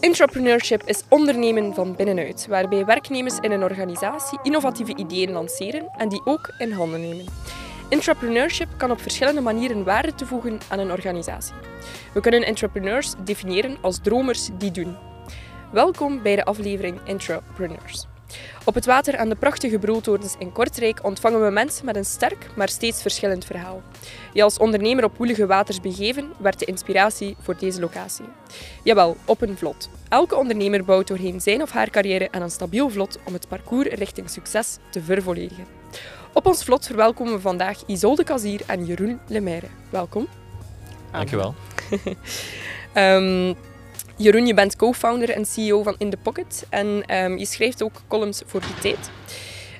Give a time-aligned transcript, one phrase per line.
[0.00, 6.20] Entrepreneurship is ondernemen van binnenuit, waarbij werknemers in een organisatie innovatieve ideeën lanceren en die
[6.24, 7.24] ook in handen nemen.
[7.88, 11.54] Entrepreneurship kan op verschillende manieren waarde toevoegen aan een organisatie.
[12.14, 14.96] We kunnen entrepreneurs definiëren als dromers die doen.
[15.72, 18.06] Welkom bij de aflevering Entrepreneurs.
[18.64, 22.46] Op het water aan de prachtige broodtorens in Kortrijk ontvangen we mensen met een sterk,
[22.56, 23.82] maar steeds verschillend verhaal.
[24.32, 28.24] Je als ondernemer op woelige waters begeven werd de inspiratie voor deze locatie.
[28.82, 29.88] Jawel, op een vlot.
[30.08, 33.88] Elke ondernemer bouwt doorheen zijn of haar carrière aan een stabiel vlot om het parcours
[33.88, 35.66] richting succes te vervolledigen.
[36.32, 39.66] Op ons vlot verwelkomen we vandaag Isolde Kazier en Jeroen Lemaire.
[39.90, 40.28] Welkom.
[41.12, 41.54] Dankjewel.
[42.94, 43.54] um,
[44.20, 48.02] Jeroen, je bent co-founder en CEO van In The Pocket en um, je schrijft ook
[48.08, 49.10] columns voor die tijd.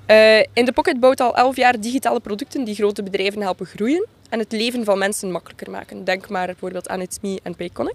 [0.06, 4.06] Uh, In The Pocket bouwt al elf jaar digitale producten die grote bedrijven helpen groeien
[4.28, 6.04] en het leven van mensen makkelijker maken.
[6.04, 7.94] Denk maar bijvoorbeeld aan It's Me en Payconic.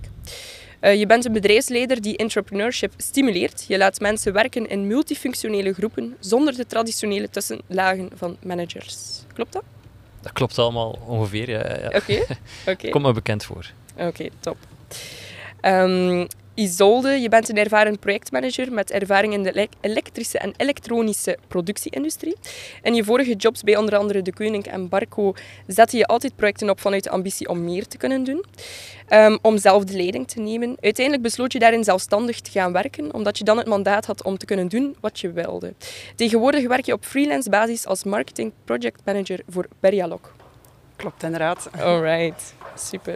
[0.81, 3.65] Uh, je bent een bedrijfsleider die entrepreneurship stimuleert.
[3.67, 8.95] Je laat mensen werken in multifunctionele groepen zonder de traditionele tussenlagen van managers.
[9.33, 9.63] Klopt dat?
[10.21, 11.57] Dat klopt allemaal ongeveer, ja.
[11.57, 11.85] ja.
[11.85, 11.95] Oké.
[11.95, 12.25] Okay.
[12.73, 12.89] Okay.
[12.89, 13.71] Komt me bekend voor.
[13.93, 14.57] Oké, okay, top.
[15.67, 22.35] Um, Isolde, je bent een ervaren projectmanager met ervaring in de elektrische en elektronische productieindustrie.
[22.81, 25.33] In je vorige jobs bij onder andere De Koning en Barco
[25.67, 28.45] zette je altijd projecten op vanuit de ambitie om meer te kunnen doen.
[29.09, 30.77] Um, om zelf de leiding te nemen.
[30.81, 34.37] Uiteindelijk besloot je daarin zelfstandig te gaan werken, omdat je dan het mandaat had om
[34.37, 35.73] te kunnen doen wat je wilde.
[36.15, 40.35] Tegenwoordig werk je op freelance basis als marketing project manager voor Berialog.
[40.95, 41.69] Klopt, inderdaad.
[41.81, 43.15] Alright, super.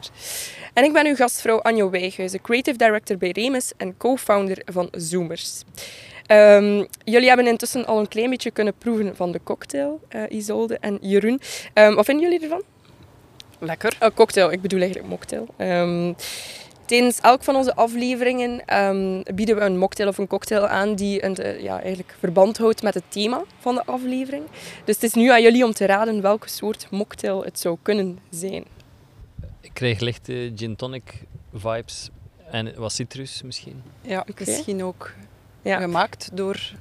[0.74, 5.64] En ik ben uw gastvrouw Anjo Wijghuizen, creative director bij Remus en co-founder van Zoomers.
[6.32, 10.78] Um, jullie hebben intussen al een klein beetje kunnen proeven van de cocktail, uh, Isolde
[10.80, 11.42] en Jeroen.
[11.74, 12.64] Um, wat vinden jullie ervan?
[13.60, 13.98] Lekker.
[14.00, 15.48] Oh, cocktail, ik bedoel eigenlijk mocktail.
[15.58, 16.16] Um,
[16.90, 21.24] Tijdens elk van onze afleveringen um, bieden we een mocktail of een cocktail aan die
[21.24, 24.44] een, uh, ja, eigenlijk verband houdt met het thema van de aflevering.
[24.86, 28.20] Dus het is nu aan jullie om te raden welke soort mocktail het zou kunnen
[28.30, 28.66] zijn.
[29.62, 32.10] Ik krijg lichte gin tonic vibes
[32.52, 33.82] en wat citrus misschien.
[34.02, 34.48] Ja, okay.
[34.48, 35.14] misschien ook
[35.62, 35.80] ja.
[35.80, 36.72] gemaakt door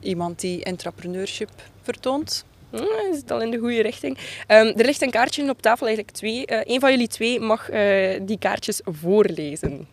[0.00, 1.50] iemand die entrepreneurship
[1.82, 2.44] vertoont.
[2.70, 4.18] Hm, is het al in de goede richting.
[4.18, 6.44] Um, er ligt een kaartje op tafel, eigenlijk twee.
[6.46, 9.88] Uh, een van jullie twee mag uh, die kaartjes voorlezen.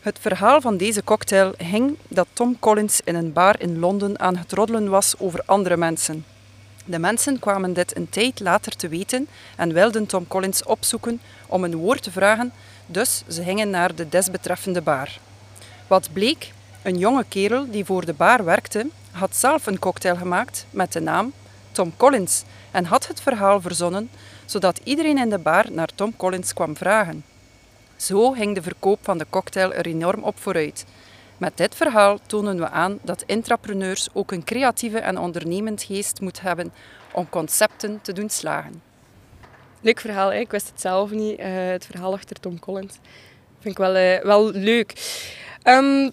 [0.00, 4.36] Het verhaal van deze cocktail hing dat Tom Collins in een bar in Londen aan
[4.36, 6.24] het roddelen was over andere mensen.
[6.84, 11.64] De mensen kwamen dit een tijd later te weten en wilden Tom Collins opzoeken om
[11.64, 12.52] een woord te vragen,
[12.86, 15.18] dus ze gingen naar de desbetreffende bar.
[15.86, 16.52] Wat bleek?
[16.82, 21.00] Een jonge kerel die voor de bar werkte, had zelf een cocktail gemaakt met de
[21.00, 21.32] naam
[21.74, 24.10] Tom Collins en had het verhaal verzonnen,
[24.44, 27.24] zodat iedereen in de bar naar Tom Collins kwam vragen.
[27.96, 30.84] Zo ging de verkoop van de cocktail er enorm op vooruit.
[31.36, 36.42] Met dit verhaal tonen we aan dat intrapreneurs ook een creatieve en ondernemend geest moeten
[36.42, 36.72] hebben
[37.12, 38.82] om concepten te doen slagen.
[39.80, 40.38] Leuk verhaal, hè?
[40.38, 41.38] ik wist het zelf niet.
[41.38, 42.98] Uh, het verhaal achter Tom Collins.
[43.60, 44.92] Vind ik wel, uh, wel leuk.
[45.64, 46.10] Um,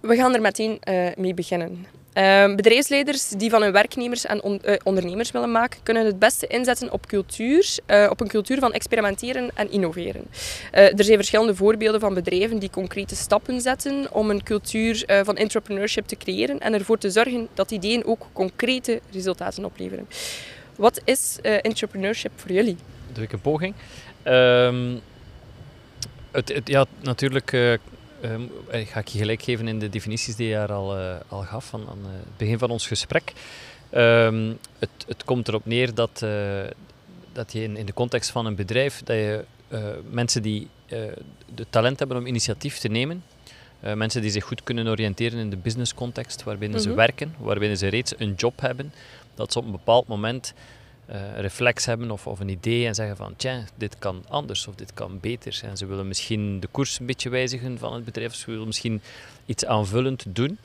[0.00, 1.86] we gaan er meteen uh, mee beginnen.
[2.14, 6.92] Uh, bedrijfsleiders die van hun werknemers en uh, ondernemers willen maken, kunnen het beste inzetten
[6.92, 10.26] op cultuur, uh, op een cultuur van experimenteren en innoveren.
[10.70, 16.06] er zijn verschillende voorbeelden van bedrijven die concrete stappen zetten om een cultuur van entrepreneurship
[16.06, 20.08] te creëren en ervoor te zorgen dat ideeën ook concrete resultaten opleveren.
[20.76, 22.76] Wat is entrepreneurship voor jullie?
[23.12, 23.74] Doe ik een poging.
[24.24, 25.00] Um,
[26.30, 27.78] het, het, ja, natuurlijk
[28.24, 31.42] Um, ga ik je gelijk geven in de definities die je daar al, uh, al
[31.42, 33.32] gaf van, aan het begin van ons gesprek.
[33.94, 36.60] Um, het, het, komt erop neer dat, uh,
[37.32, 40.68] dat je in, in, de context van een bedrijf, dat je uh, mensen die
[41.54, 43.24] de talent hebben om initiatief te nemen,
[43.80, 46.92] mensen die zich goed kunnen oriënteren in de businesscontext waarbinnen mm -hmm.
[46.92, 48.92] ze werken, waarbinnen ze reeds een job hebben,
[49.34, 50.54] dat ze op een bepaald moment
[51.10, 54.74] uh, reflex hebben of, of, een idee en zeggen van tja, dit kan anders of
[54.74, 55.60] dit kan beter.
[55.64, 58.66] En ze willen misschien de koers een beetje wijzigen van het bedrijf, of ze willen
[58.66, 59.02] misschien
[59.46, 60.58] iets aanvullend doen.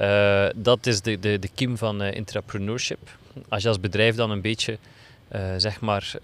[0.00, 3.10] Uh, dat is de, de, de kiem van uh, entrepreneurship.
[3.48, 4.78] Als je als bedrijf dan een beetje
[5.56, 6.14] zeg maar,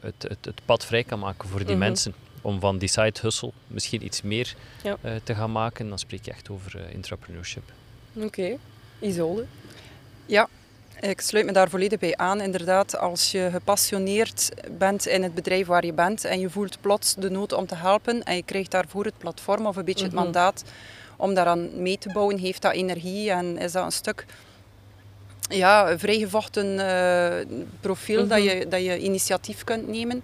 [0.00, 1.80] het, het, het, pad vrij kan maken voor die mm -hmm.
[1.80, 4.96] mensen om van die side hustle misschien iets meer ja.
[5.24, 7.62] te gaan maken, dan spreek je echt over entrepreneurship.
[8.14, 8.58] Oké, okay.
[9.00, 9.46] Isolde?
[10.26, 10.48] Ja,
[11.10, 12.40] ik sluit me daar volledig bij aan.
[12.40, 17.14] Inderdaad, als je gepassioneerd bent in het bedrijf waar je bent en je voelt plots
[17.14, 20.14] de nood om te helpen en je krijgt daarvoor het platform of een beetje het
[20.14, 20.64] mandaat
[21.16, 24.26] om daaraan mee te bouwen, heeft dat energie en is dat een stuk
[25.48, 30.22] ja, vrijgevochten uh, profiel dat, je, dat je initiatief kunt nemen.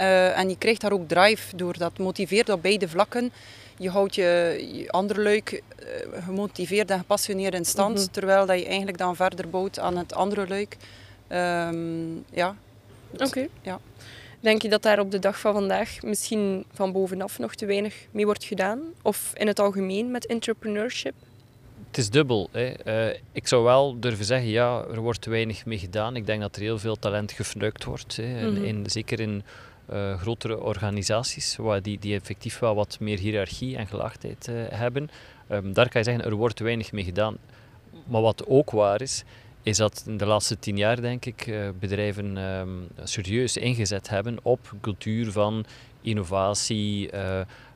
[0.00, 1.78] Uh, en je krijgt daar ook drive door.
[1.78, 3.32] Dat motiveert op beide vlakken.
[3.78, 8.06] Je houdt je, je andere luik uh, gemotiveerd en gepassioneerd in stand, mhm.
[8.10, 10.76] terwijl dat je eigenlijk dan verder bouwt aan het andere luik.
[11.28, 12.56] Um, ja.
[13.18, 13.46] Oké.
[13.62, 13.80] Ja.
[14.40, 17.94] Denk je dat daar op de dag van vandaag misschien van bovenaf nog te weinig
[18.10, 18.80] mee wordt gedaan?
[19.02, 21.14] Of in het algemeen met entrepreneurship?
[21.86, 22.48] Het is dubbel.
[22.52, 22.72] Hè.
[23.10, 26.16] Uh, ik zou wel durven zeggen, ja, er wordt te weinig mee gedaan.
[26.16, 28.16] Ik denk dat er heel veel talent gefnuikt wordt.
[28.16, 28.50] Hè.
[28.50, 28.64] Mhm.
[28.64, 29.42] in, zeker in
[29.92, 35.10] uh, grotere organisaties, waar die, die effectief wel wat meer hiërarchie en gelaagdheid uh, hebben.
[35.50, 37.36] Um, daar kan je zeggen, er wordt weinig mee gedaan.
[38.06, 39.24] Maar wat ook waar is,
[39.62, 44.38] is dat in de laatste tien jaar, denk ik, uh, bedrijven um, serieus ingezet hebben
[44.42, 45.64] op cultuur van
[46.00, 47.10] innovatie,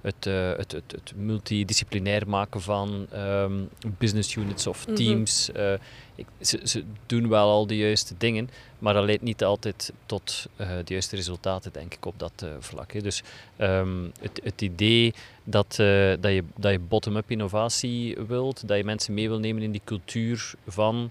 [0.01, 3.69] het, uh, het, het, het, multidisciplinair maken van um,
[3.99, 4.97] business units of mhm.
[4.97, 5.51] teams.
[5.53, 5.77] Mm -hmm.
[6.15, 10.47] ik, ze, ze, doen wel al de juiste dingen, maar dat leidt niet altijd tot
[10.59, 12.93] de juiste resultaten, denk ik, op dat vlak.
[12.93, 13.01] Hè.
[13.01, 13.23] Dus
[13.59, 15.15] um, het, het, idee
[15.45, 15.75] dat,
[16.21, 19.83] dat je, dat je bottom-up innovatie wilt, dat je mensen mee wil nemen in die
[19.85, 21.11] cultuur van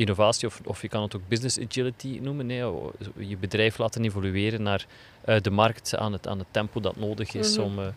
[0.00, 2.46] innovatie, of, of je kan het ook business agility noemen.
[2.46, 2.64] Nee,
[3.16, 4.86] je bedrijf laten evolueren naar
[5.26, 7.78] uh, de markt aan het, aan het tempo dat nodig is mm -hmm.
[7.78, 7.90] om, uh,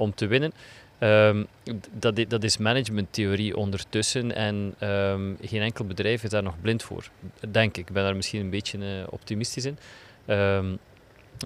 [0.00, 0.52] om te winnen.
[1.00, 1.46] Um,
[1.92, 7.08] dat, dat is managementtheorie ondertussen en um, geen enkel bedrijf is daar nog blind voor,
[7.50, 7.88] denk ik.
[7.88, 9.78] Ik ben daar misschien een beetje uh, optimistisch in.
[10.26, 10.78] Um,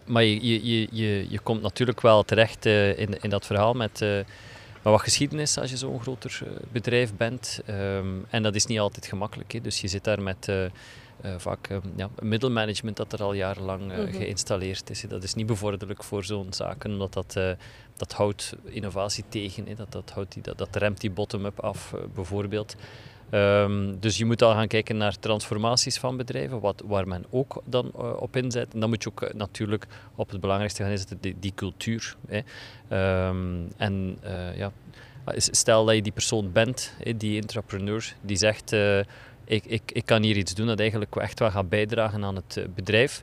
[0.05, 4.03] maar je, je, je, je komt natuurlijk wel terecht in, in dat verhaal met
[4.85, 7.61] maar wat geschiedenis als je zo'n groter eh, bedrijf bent.
[7.67, 9.53] Ehm, en dat is niet altijd gemakkelijk.
[9.53, 9.61] Hè.
[9.61, 10.49] Dus je zit daar met
[11.37, 15.01] vaak uh, ja, middelmanagement dat er al jarenlang mm geïnstalleerd is.
[15.01, 17.33] Dat is niet bevorderlijk voor zo'n zaken, omdat dat,
[17.97, 19.67] dat houdt innovatie tegen.
[19.67, 19.75] Hè.
[19.75, 22.77] Dat, dat, houdt die, dat, dat remt die bottom-up af, bijvoorbeeld.
[23.31, 27.63] Um, dus je moet al gaan kijken naar transformaties van bedrijven, wat, waar men ook
[27.65, 28.75] dan uh, op inzet.
[28.75, 32.17] En dan moet je ook uh, natuurlijk op het belangrijkste gaan inzetten, die, die cultuur.
[32.27, 32.41] Hè.
[33.29, 34.73] Um, en uh, ja,
[35.37, 38.73] stel dat je die persoon bent, hè, die entrepreneur, die zegt
[39.45, 42.67] ik, ik, ik kan hier iets doen dat eigenlijk echt wel gaat bijdragen aan het
[42.75, 43.23] bedrijf.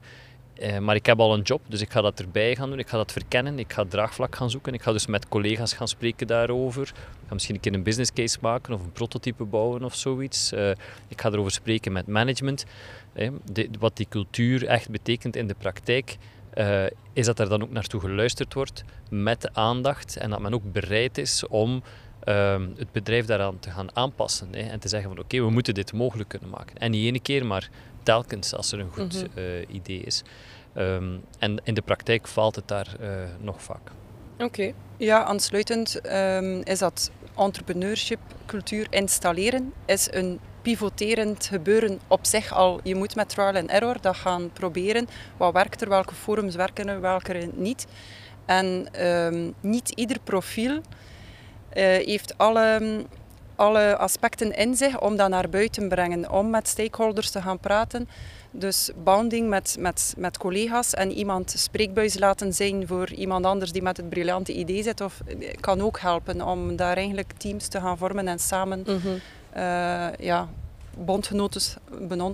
[0.61, 2.79] Uh, maar ik heb al een job, dus ik ga dat erbij gaan doen.
[2.79, 3.59] Ik ga dat verkennen.
[3.59, 4.73] Ik ga draagvlak gaan zoeken.
[4.73, 6.81] Ik ga dus met collega's gaan spreken daarover.
[6.81, 10.53] Ik ga misschien een keer een business case maken of een prototype bouwen of zoiets.
[10.53, 10.69] Uh,
[11.07, 12.65] ik ga erover spreken met management.
[13.79, 16.17] Wat die cultuur echt betekent in de praktijk.
[16.51, 16.83] Eh,
[17.13, 21.17] is dat er dan ook naartoe geluisterd wordt met aandacht en dat men ook bereid
[21.17, 21.83] is om
[22.23, 24.47] ehm, het bedrijf daaraan te gaan aanpassen.
[24.51, 26.77] Hè, en te zeggen van oké, we moeten dit mogelijk kunnen maken.
[26.77, 27.69] En niet ene keer, maar
[28.03, 29.63] telkens als er een goed mm -hmm.
[29.67, 30.23] idee is.
[30.77, 33.07] Um, en in de praktijk valt het daar uh,
[33.39, 33.91] nog vaak.
[34.37, 34.73] Oké.
[34.97, 42.79] Ja, aansluitend um, is dat entrepreneurship cultuur installeren is een pivoterend gebeuren op zich al.
[42.83, 45.07] Je moet met trial and error dat gaan proberen.
[45.37, 47.87] Wat werkt er, welke forums werken er, welke niet.
[48.45, 50.81] En um, niet ieder profiel
[51.79, 52.79] heeft alle,
[53.55, 57.59] alle aspecten in zich om dat naar buiten te brengen, om met stakeholders te gaan
[57.59, 58.07] praten.
[58.51, 63.81] Dus bounding met, met, met collega's en iemand spreekbuis laten zijn voor iemand anders die
[63.81, 65.21] met het briljante idee zit, of,
[65.59, 69.19] kan ook helpen om daar eigenlijk teams te gaan vormen en samen mm -hmm.
[69.57, 70.49] uh, ja,
[70.97, 71.61] bondgenoten,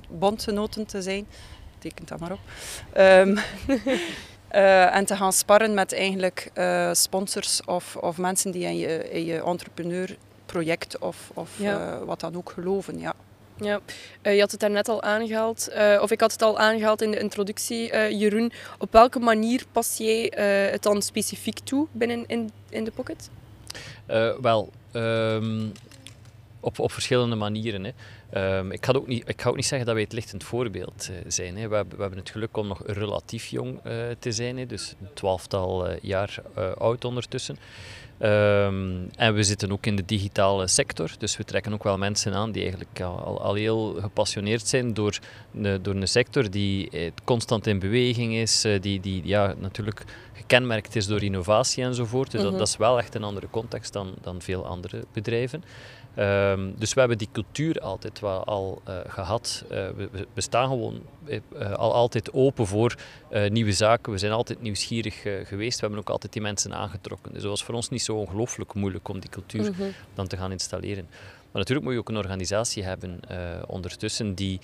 [0.09, 1.27] bondgenoten te zijn.
[1.79, 2.39] Tekent dat maar op.
[2.97, 3.37] Um,
[4.55, 9.09] uh, en te gaan sparren met eigenlijk uh, sponsors of, of mensen die in je,
[9.09, 11.99] in je entrepreneurproject of, of ja.
[12.05, 12.99] wat dan ook geloven.
[12.99, 13.13] Ja.
[13.59, 13.79] Ja,
[14.23, 17.11] uh, je had het daarnet al aangehaald, uh, of ik had het al aangehaald in
[17.11, 18.51] de introductie, uh, Jeroen.
[18.77, 20.31] Op welke manier pas jij
[20.71, 23.29] het dan specifiek toe binnen in, in de Pocket?
[24.41, 25.71] wel, um,
[26.59, 27.83] op, op verschillende manieren.
[27.83, 28.57] Hè.
[28.57, 31.09] Um, ik, ga ook niet, ik ga ook niet zeggen dat wij het lichtend voorbeeld
[31.27, 31.57] zijn.
[31.57, 31.67] Hè.
[31.67, 33.79] We, we, hebben het geluk om nog relatief jong
[34.19, 36.41] te zijn, hè, dus een twaalftal jaar
[36.77, 37.57] oud ondertussen.
[38.21, 42.33] Um, en we zitten ook in de digitale sector, dus we trekken ook wel mensen
[42.33, 45.19] aan die eigenlijk al, al heel gepassioneerd zijn door,
[45.51, 50.03] de, door een sector die eh, constant in beweging is, eh, die, die ja, natuurlijk
[50.33, 52.31] gekenmerkt is door innovatie enzovoort.
[52.31, 52.59] Dus dat, mhm.
[52.59, 55.63] dat, is wel echt een andere context dan, dan veel andere bedrijven.
[56.19, 59.63] Um, dus we hebben die cultuur altijd wel al uh, gehad.
[59.63, 62.95] Uh, we, we, staan gewoon uh, al altijd open voor
[63.49, 64.11] nieuwe zaken.
[64.11, 65.75] We zijn altijd nieuwsgierig geweest.
[65.75, 67.33] We hebben ook altijd die mensen aangetrokken.
[67.33, 69.93] Dus het was voor ons niet zo ongelooflijk moeilijk om die cultuur mm -hmm.
[70.13, 71.07] dan te gaan installeren.
[71.51, 73.19] Maar natuurlijk moet je ook een organisatie hebben
[73.67, 74.59] ondertussen die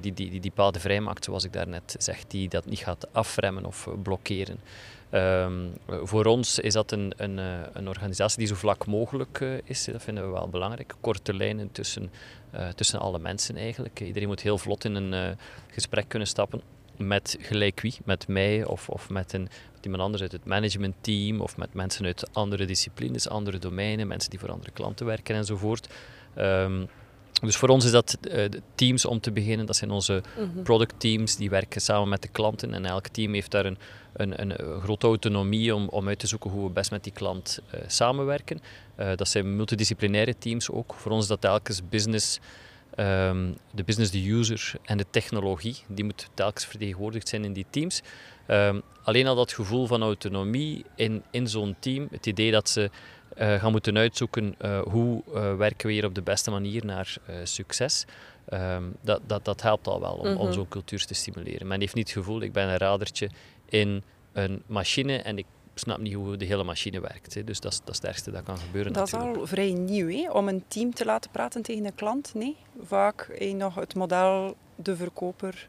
[0.00, 3.64] die, die, die, die paden vrijmaakt, zoals ik daarnet zeg, die dat niet gaat afremmen
[3.64, 4.58] of blokkeren.
[5.12, 9.58] Um, voor ons is dat een, een, eh, een, organisatie die zo vlak mogelijk uh,
[9.64, 9.84] is.
[9.84, 10.94] Dat vinden we wel belangrijk.
[11.00, 12.10] Korte lijnen tussen,
[12.54, 14.00] uh, tussen alle mensen eigenlijk.
[14.00, 15.36] Iedereen moet heel vlot in een
[15.70, 16.62] gesprek kunnen stappen.
[16.96, 19.48] met gelijk wie, met mij of, of met, een,
[19.80, 24.38] iemand anders uit het managementteam of met mensen uit andere disciplines, andere domeinen, mensen die
[24.38, 25.88] voor andere klanten werken enzovoort.
[26.38, 26.88] Um,
[27.40, 29.66] dus voor ons is dat uh, teams om te beginnen.
[29.66, 32.74] Dat zijn onze mm productteams die werken samen met de klanten.
[32.74, 33.78] En elk team heeft daar een,
[34.12, 37.58] een, een, grote autonomie om, om uit te zoeken hoe we best met die klant
[37.74, 38.60] uh, samenwerken.
[39.00, 40.94] Uh, dat zijn multidisciplinaire teams ook.
[40.94, 42.38] Voor ons is dat telkens business,
[42.96, 45.76] um, de business, de user en de technologie.
[45.86, 48.02] Die moet telkens vertegenwoordigd zijn in die teams.
[48.50, 52.90] Um, alleen al dat gevoel van autonomie in, in zo'n team, het idee dat ze
[53.38, 58.04] gaan moeten uitzoeken uh, hoe uh, werken we hier op de beste manier naar succes.
[58.52, 60.40] Um, dat, dat, dat helpt al wel om, mm -hmm.
[60.40, 61.66] om zo'n cultuur te stimuleren.
[61.66, 63.30] Men heeft niet het gevoel, ik ben een radertje
[63.68, 64.02] in
[64.32, 67.34] een machine en ik snap niet hoe de hele machine werkt.
[67.34, 67.44] Hè.
[67.44, 68.92] Dus dat is, dat is het ergste dat kan gebeuren.
[68.92, 69.34] Dat natuurlijk.
[69.34, 70.30] is al vrij nieuw, hè?
[70.30, 72.34] om een team te laten praten tegen een klant.
[72.34, 75.68] Nee, vaak hey, nog het model, de verkoper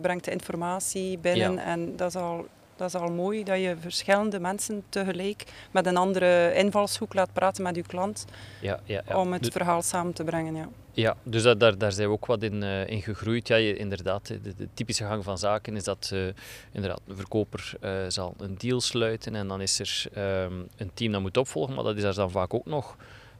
[0.00, 1.64] brengt de informatie binnen ja.
[1.64, 2.46] en dat is al
[2.78, 7.62] dat is al mooi dat je verschillende mensen tegelijk met een andere invalshoek laat praten
[7.62, 8.24] met je klant.
[8.60, 9.20] Ja, ja, ja.
[9.20, 10.54] Om het dus, verhaal samen te brengen.
[10.54, 13.48] Ja, ja dus dat, daar, daar zijn we ook wat in, uh, in gegroeid.
[13.48, 16.26] Ja, je, inderdaad, de, de, typische gang van zaken is dat uh,
[16.72, 20.04] inderdaad, een verkoper uh, zal een deal sluiten en dan is er
[20.44, 22.96] um, een team dat moet opvolgen, maar dat is er dan vaak ook nog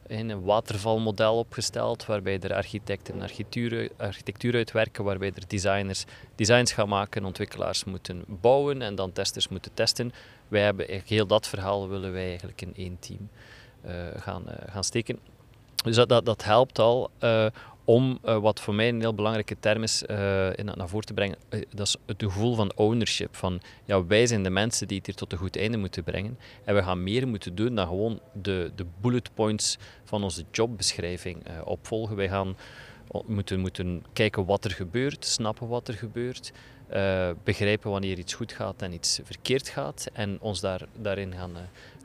[0.09, 7.25] een watervalmodel opgesteld, waarbij er architecten architectuur, architectuur uitwerken, waarbij er designers designs gaan maken,
[7.25, 10.13] ontwikkelaars moeten bouwen en dan testers moeten testen.
[10.47, 13.29] Wij hebben heel dat verhaal willen wij eigenlijk in één team
[13.85, 15.19] uh, gaan, uh, gaan steken.
[15.83, 17.45] Dus dat, dat, dat helpt al uh,
[17.89, 21.13] om uh, wat voor mij een heel belangrijke term is uh, in, naar voren te
[21.13, 21.37] brengen.
[21.49, 23.35] Uh, dat is het gevoel van ownership.
[23.35, 26.37] Van ja, wij zijn de mensen die het hier tot een goed einde moeten brengen.
[26.63, 31.43] En we gaan meer moeten doen dan gewoon de, de bullet points van onze jobbeschrijving
[31.63, 32.15] opvolgen.
[32.15, 32.57] Wij gaan
[33.25, 36.51] moeten, moeten kijken wat er gebeurt, snappen wat er gebeurt.
[37.43, 40.07] begrijpen wanneer iets goed gaat en iets verkeerd gaat.
[40.13, 41.51] En ons daar, daarin, gaan,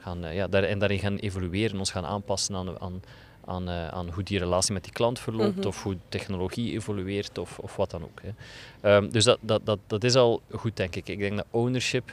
[0.00, 3.02] gaan, ja, en daarin gaan evolueren, ons gaan aanpassen aan, aan
[3.46, 5.66] aan, uh, aan hoe die relatie met die klant verloopt, mm -hmm.
[5.66, 8.20] of hoe technologie evolueert, of, of wat dan ook.
[8.22, 8.96] Hè.
[8.96, 11.08] Um, dus dat, dat, dat, dat is al goed, denk ik.
[11.08, 12.12] Ik denk dat ownership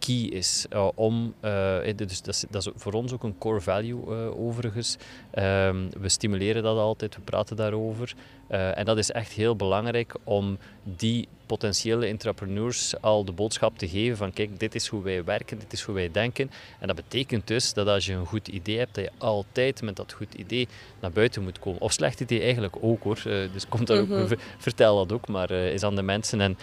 [0.00, 3.60] key is uh, om, uh, dus dat is, dat is, voor ons ook een core
[3.60, 4.96] value overigens.
[5.34, 8.14] Um, we stimuleren dat altijd, we praten daarover.
[8.48, 14.16] en dat is echt heel belangrijk om die potentiële entrepreneurs al de boodschap te geven
[14.16, 16.50] van kijk, dit is hoe wij werken, dit is hoe wij denken.
[16.78, 19.96] En dat betekent dus dat als je een goed idee hebt, dat je altijd met
[19.96, 20.68] dat goed idee
[21.00, 21.80] naar buiten moet komen.
[21.80, 23.20] Of slecht idee eigenlijk ook hoor.
[23.52, 24.22] dus komt dat mm -hmm.
[24.22, 26.40] ook, vertel dat ook maar is aan de mensen.
[26.40, 26.56] En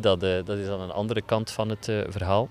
[0.00, 2.48] dat, dat is aan een andere kant van het verhaal.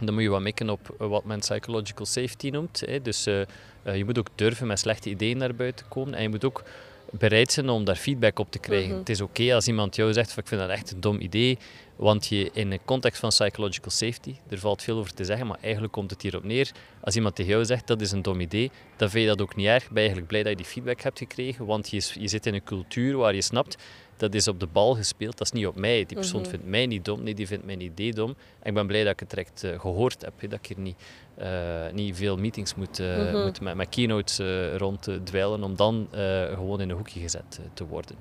[0.00, 2.82] Dan moet je wat mikken op wat men psychological safety noemt.
[2.86, 3.02] Hè.
[3.02, 3.42] Dus uh,
[3.82, 6.14] je moet ook durven met slechte ideeën naar buiten komen.
[6.14, 6.62] En je moet ook
[7.10, 8.86] bereid zijn om daar feedback op te krijgen.
[8.86, 9.00] Mm -hmm.
[9.00, 11.58] Het is oké okay als iemand jou zegt, ik vind dat echt een dom idee,
[11.96, 15.58] want je in een context van psychological safety, er valt veel over te zeggen, maar
[15.60, 16.70] eigenlijk komt het hierop neer.
[17.00, 19.56] Als iemand tegen jou zegt, dat is een dom idee, dan vind je dat ook
[19.56, 19.84] niet erg.
[19.84, 22.54] Ben je eigenlijk blij dat je die feedback hebt gekregen, want je, je zit in
[22.54, 23.76] een cultuur waar je snapt,
[24.18, 26.04] dat is op de bal gespeeld, dat is niet op mij.
[26.04, 26.50] Die persoon mm -hmm.
[26.50, 28.28] vindt mij niet dom, nee, die vindt mijn idee dom.
[28.58, 30.78] En ik ben blij dat ik het direct uh, gehoord heb, he, dat ik hier
[30.78, 30.96] niet,
[31.38, 31.46] uh,
[31.92, 33.42] niet veel meetings moet, uh, mm -hmm.
[33.44, 34.38] moet met, met keynotes
[34.76, 36.08] rond te dweilen om dan
[36.54, 38.16] gewoon in een hoekje gezet te worden.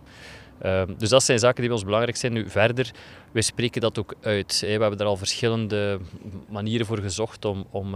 [0.66, 2.34] Um, dus dat zijn zaken die bij ons belangrijk zijn.
[2.34, 2.92] Nu verder,
[3.32, 4.62] wij spreken dat ook uit.
[4.62, 4.76] Hè.
[4.76, 6.00] We hebben er al verschillende
[6.50, 7.96] manieren voor gezocht om, om,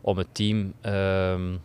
[0.00, 0.72] om het team...
[0.82, 1.60] Um,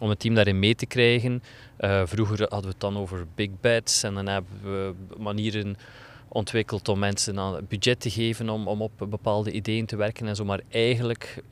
[0.00, 1.42] om het team daarin mee te krijgen.
[1.80, 5.76] Uh, vroeger hadden we het dan over big bets en dan hebben we manieren
[6.28, 10.36] ontwikkeld om mensen aan budget te geven om, om op bepaalde ideeën te werken en
[10.36, 10.44] zo.
[10.44, 11.42] Maar eigenlijk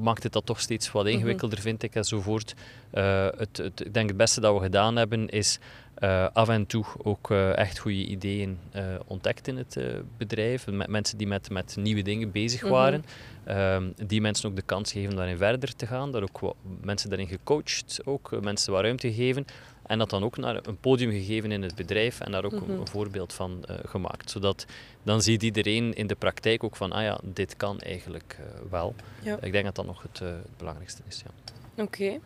[0.00, 2.54] maakt het dat toch steeds wat ingewikkelder, vind ik, enzovoort.
[2.94, 5.58] Uh, het, het, ik denk het beste dat we gedaan hebben is
[5.98, 8.58] uh, af en toe ook uh, echt goede ideeën
[9.06, 9.78] ontdekt in het
[10.16, 10.66] bedrijf.
[10.66, 13.04] Met mensen die met, met nieuwe dingen bezig waren.
[13.46, 13.94] Mm -hmm.
[14.06, 16.12] die mensen ook de kans geven om daarin verder te gaan.
[16.12, 19.44] Daar ook mensen daarin gecoacht, ook mensen wat ruimte gegeven.
[19.86, 22.58] En dat dan ook naar een podium gegeven in het bedrijf en daar ook mm
[22.58, 22.70] -hmm.
[22.70, 24.30] een, een, voorbeeld van gemaakt.
[24.30, 24.66] Zodat
[25.02, 28.38] dan ziet iedereen in de praktijk ook van, ah ja, dit kan eigenlijk
[28.70, 28.94] wel.
[29.22, 29.38] Ja.
[29.40, 31.22] Ik denk dat dat nog het, het belangrijkste is.
[31.24, 31.43] Ja.
[31.76, 32.18] Oké.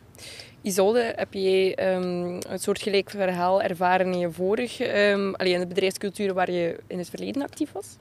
[0.61, 5.67] Isolde, heb jij um, een soortgelijk verhaal ervaren in je vorig, um, allee, in de
[5.67, 7.97] bedrijfscultuur waar je in het verleden actief was?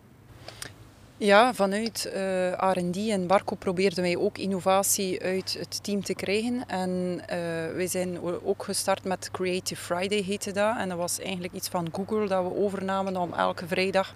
[1.17, 6.67] Ja, vanuit uh, R&D en Barco probeerden wij ook innovatie uit het team te krijgen.
[6.67, 7.27] En uh,
[7.75, 10.77] wij zijn ook gestart met Creative Friday, heette dat.
[10.77, 14.15] En dat was eigenlijk iets van Google dat we overnamen om elke vrijdag...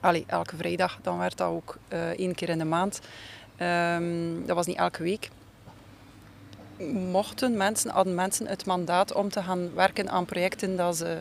[0.00, 3.00] Allee, elke vrijdag, dan werd dat ook uh, één keer in de maand.
[3.60, 5.30] Um, dat was niet elke week.
[6.92, 11.18] Mochten mensen, hadden mensen het mandaat om te gaan werken aan projecten dat ze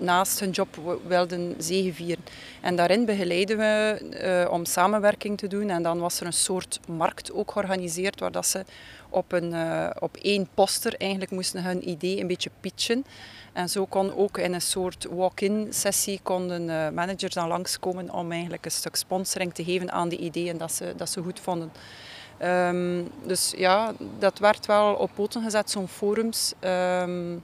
[0.00, 2.24] naast hun job wilden zegevieren.
[2.60, 5.70] En daarin begeleiden we om samenwerking te doen.
[5.70, 8.64] En dan was er een soort markt ook georganiseerd waar dat ze
[9.08, 9.54] op, een,
[9.98, 13.04] op één poster eigenlijk moesten hun idee een beetje pitchen.
[13.52, 18.64] En zo kon ook in een soort walk-in sessie konden managers dan langskomen om eigenlijk
[18.64, 21.72] een stuk sponsoring te geven aan de ideeën dat ze, dat ze goed vonden.
[22.42, 26.52] Um, dus ja, dat werd wel op poten gezet, zo'n forums.
[26.60, 27.42] Um,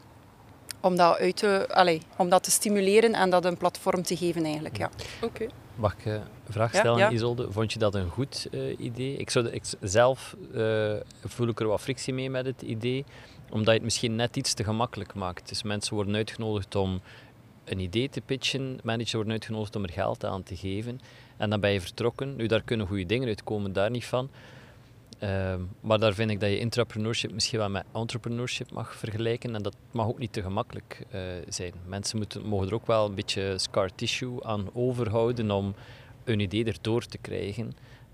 [0.81, 4.45] om dat, uit te, allez, om dat te stimuleren en dat een platform te geven
[4.45, 4.77] eigenlijk.
[4.77, 4.91] Ja.
[5.23, 5.47] Oké.
[5.75, 7.53] Mag ik een vraag stellen, ja, Isolde?
[7.53, 9.17] Vond je dat een goed uh, idee?
[9.17, 10.93] Ik zou, ik, zelf uh,
[11.25, 13.05] voel ik er wat frictie mee met het idee,
[13.51, 15.49] omdat je het misschien net iets te gemakkelijk maakt.
[15.49, 17.01] Dus mensen worden uitgenodigd om
[17.65, 21.01] een idee te pitchen, managers worden uitgenodigd om er geld aan te geven.
[21.37, 22.37] En dan ben je vertrokken.
[22.37, 24.31] Nu, daar kunnen goede dingen uitkomen, daar niet van.
[25.19, 29.55] Ehm, maar daar vind ik dat je intrapreneurship misschien wel met entrepreneurship mag vergelijken.
[29.55, 31.73] En dat mag ook niet te gemakkelijk uh, zijn.
[31.87, 35.75] Mensen moeten, mogen er ook wel een beetje scar tissue aan overhouden om
[36.25, 37.73] een idee erdoor te krijgen.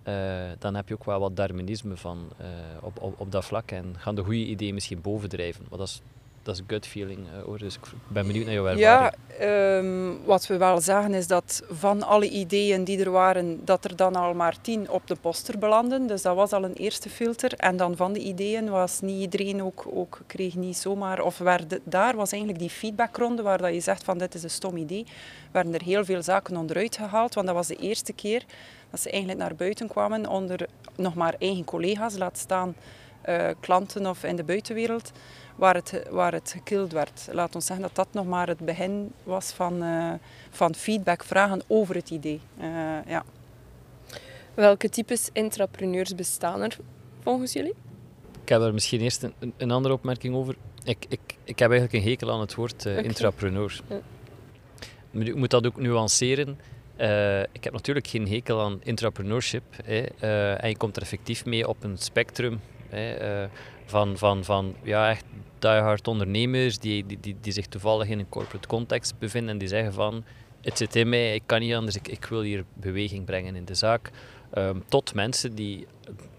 [0.09, 2.47] Uh, dan heb je ook wel wat darwinisme van uh,
[2.81, 3.71] op, op, dat vlak.
[3.71, 5.67] En gaan de goede ideeën misschien bovendrijven.
[5.71, 6.01] Maar is
[6.43, 7.59] dat is een gut feeling uh, hoor.
[7.59, 9.13] Dus ik ben benieuwd naar jouw ervaring.
[9.39, 13.85] Ja, um, wat we wel zagen is dat van alle ideeën die er waren, dat
[13.85, 16.07] er dan al maar tien op de poster belanden.
[16.07, 17.55] Dus dat was al een eerste filter.
[17.55, 21.79] En dan van de ideeën was niet iedereen ook, ook kreeg niet zomaar, of werd,
[21.85, 25.07] daar was eigenlijk die feedbackronde waar dat je zegt van dit is een stom idee,
[25.51, 27.35] werden er heel veel zaken onderuit gehaald.
[27.35, 28.45] Want dat was de eerste keer
[28.91, 32.75] dat ze eigenlijk naar buiten kwamen onder nog maar eigen collega's, laat staan
[33.29, 35.13] uh, klanten of in de buitenwereld
[35.57, 37.29] waar het, waar het gekild werd.
[37.31, 40.13] Laat ons zeggen dat dat nog maar het begin was van, uh,
[40.51, 42.41] van feedback, vragen over het idee.
[42.61, 42.67] Uh,
[43.07, 43.25] ja.
[44.55, 46.77] Welke types intrapreneurs bestaan er
[47.21, 47.75] volgens jullie?
[48.43, 50.57] Ik heb er misschien eerst een, een andere opmerking over.
[50.85, 53.05] Ik, ik, ik heb eigenlijk een hekel aan het woord uh, okay.
[53.05, 53.81] intrapreneur.
[53.89, 54.01] Ja.
[55.21, 56.59] Ik moet dat ook nuanceren.
[56.99, 59.63] Uh, ik heb natuurlijk geen hekel aan intrapreneurship.
[59.85, 60.05] Hè.
[60.23, 62.61] Uh, en je komt er effectief mee op een spectrum.
[62.95, 63.45] Uh,
[63.85, 65.25] van, van, van ja, echt
[65.59, 69.93] diehard ondernemers die, die, die, zich toevallig in een corporate context bevinden en die zeggen
[69.93, 70.25] van
[70.61, 73.64] het zit in mij, ik kan niet anders, ik, ik wil hier beweging brengen in
[73.64, 74.11] de zaak.
[74.59, 75.87] Um, tot mensen die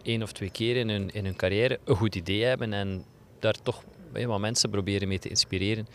[0.02, 3.06] één of twee keer in hun, in hun carrière een goed idee hebben en
[3.40, 5.88] daar toch wat mensen proberen mee te inspireren.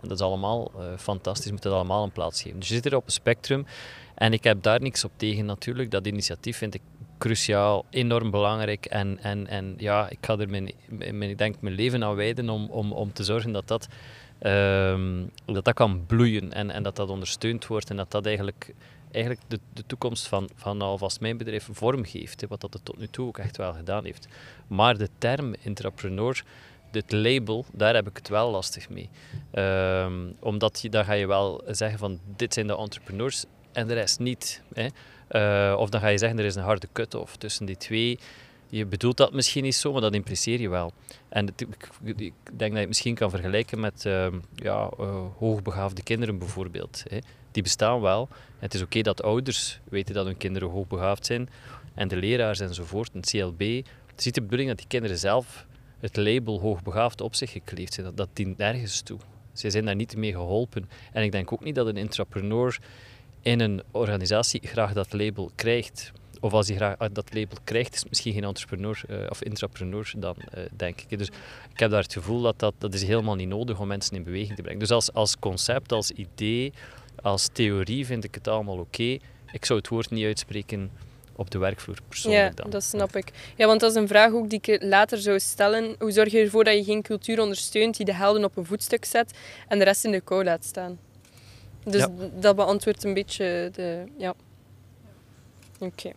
[0.00, 2.58] En dat is allemaal uh, fantastisch, moet dat allemaal een plaats geven.
[2.58, 3.66] Dus je zit er op een spectrum
[4.14, 5.90] en ik heb daar niks op tegen natuurlijk.
[5.90, 6.80] Dat initiatief vind ik
[7.18, 8.86] cruciaal, enorm belangrijk.
[8.86, 12.48] En, en, en ja, ik ga er mijn, mijn, ik denk mijn leven aan wijden
[12.48, 13.88] om, om, om te zorgen dat dat,
[14.42, 18.74] um, dat, dat kan bloeien en, en dat dat ondersteund wordt en dat dat eigenlijk,
[19.10, 22.46] eigenlijk de, de toekomst van, van alvast mijn bedrijf vormgeeft.
[22.48, 24.28] Wat dat het tot nu toe ook echt wel gedaan heeft.
[24.66, 26.44] Maar de term entrepreneur
[26.96, 29.08] het label, daar heb ik het wel lastig mee.
[29.54, 33.94] Um, omdat je, dan ga je wel zeggen van dit zijn de entrepreneurs en de
[33.94, 34.62] rest niet.
[34.74, 34.86] Hè.
[35.30, 38.18] Uh, of dan ga je zeggen, er is een harde cut-off tussen die twee.
[38.68, 40.92] Je bedoelt dat misschien niet zo, maar dat impliceer je wel.
[41.28, 45.24] En het, ik, ik, denk dat je het misschien kan vergelijken met uh, ja, uh,
[45.38, 47.02] hoogbegaafde kinderen bijvoorbeeld.
[47.08, 47.18] Hè.
[47.50, 48.28] Die bestaan wel.
[48.58, 51.48] Het is oké dat ouders weten dat hun kinderen hoogbegaafd zijn.
[51.94, 53.60] En de leraars enzovoort, een CLB.
[54.06, 55.66] Het is niet de bedoeling dat die kinderen zelf
[56.00, 58.14] het label hoogbegaafd op zich gekleefd zijn.
[58.14, 59.18] Dat, dient nergens toe.
[59.52, 60.88] Zij zijn daar niet mee geholpen.
[61.12, 62.78] En ik denk ook niet dat een entrepreneur
[63.46, 66.12] in een organisatie graag dat label krijgt.
[66.40, 70.12] Of als hij graag dat label krijgt, is het misschien geen entrepreneur uh, of intrapreneur
[70.16, 71.18] dan, uh, denk ik.
[71.18, 71.28] Dus
[71.72, 74.22] ik heb daar het gevoel dat, dat dat is helemaal niet nodig om mensen in
[74.22, 74.80] beweging te brengen.
[74.80, 76.72] Dus als, als concept, als idee,
[77.22, 79.02] als theorie vind ik het allemaal oké.
[79.02, 79.20] Okay.
[79.52, 80.90] Ik zou het woord niet uitspreken
[81.36, 83.32] op de werkvloer persoonlijk ja, dat snap ik.
[83.56, 85.94] Ja, want dat is een vraag ook die ik later zou stellen.
[85.98, 89.04] Hoe zorg je ervoor dat je geen cultuur ondersteunt die de helden op een voetstuk
[89.04, 90.98] zet en de rest in de kou laat staan?
[91.86, 92.10] Dus ja.
[92.40, 94.04] dat beantwoordt een beetje de...
[94.16, 94.34] Ja.
[95.78, 95.84] Oké.
[95.84, 96.14] Okay.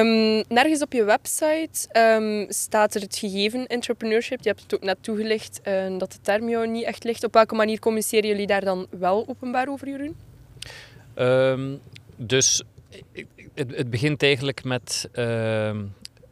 [0.00, 4.42] Um, nergens op je website um, staat er het gegeven entrepreneurship.
[4.42, 7.24] Je hebt het ook net toegelicht uh, dat de term jou niet echt ligt.
[7.24, 10.16] Op welke manier communiceren jullie daar dan wel openbaar over, Jeroen?
[11.16, 11.80] Um,
[12.16, 12.62] dus
[13.54, 15.08] het, het, begint eigenlijk met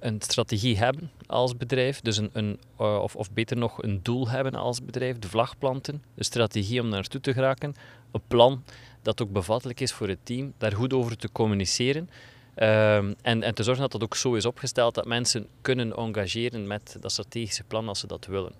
[0.07, 4.29] een strategie hebben als bedrijf, dus een, een uh, of, of beter nog een doel
[4.29, 7.75] hebben als bedrijf, de vlag planten, de strategie om naartoe te geraken,
[8.13, 8.65] een plan
[9.03, 12.11] dat ook bevattelijk is voor het team, daar goed over te communiceren
[12.57, 16.67] um, en, en te zorgen dat dat ook zo is opgesteld dat mensen kunnen engageren
[16.67, 18.53] met dat strategische plan als ze dat willen.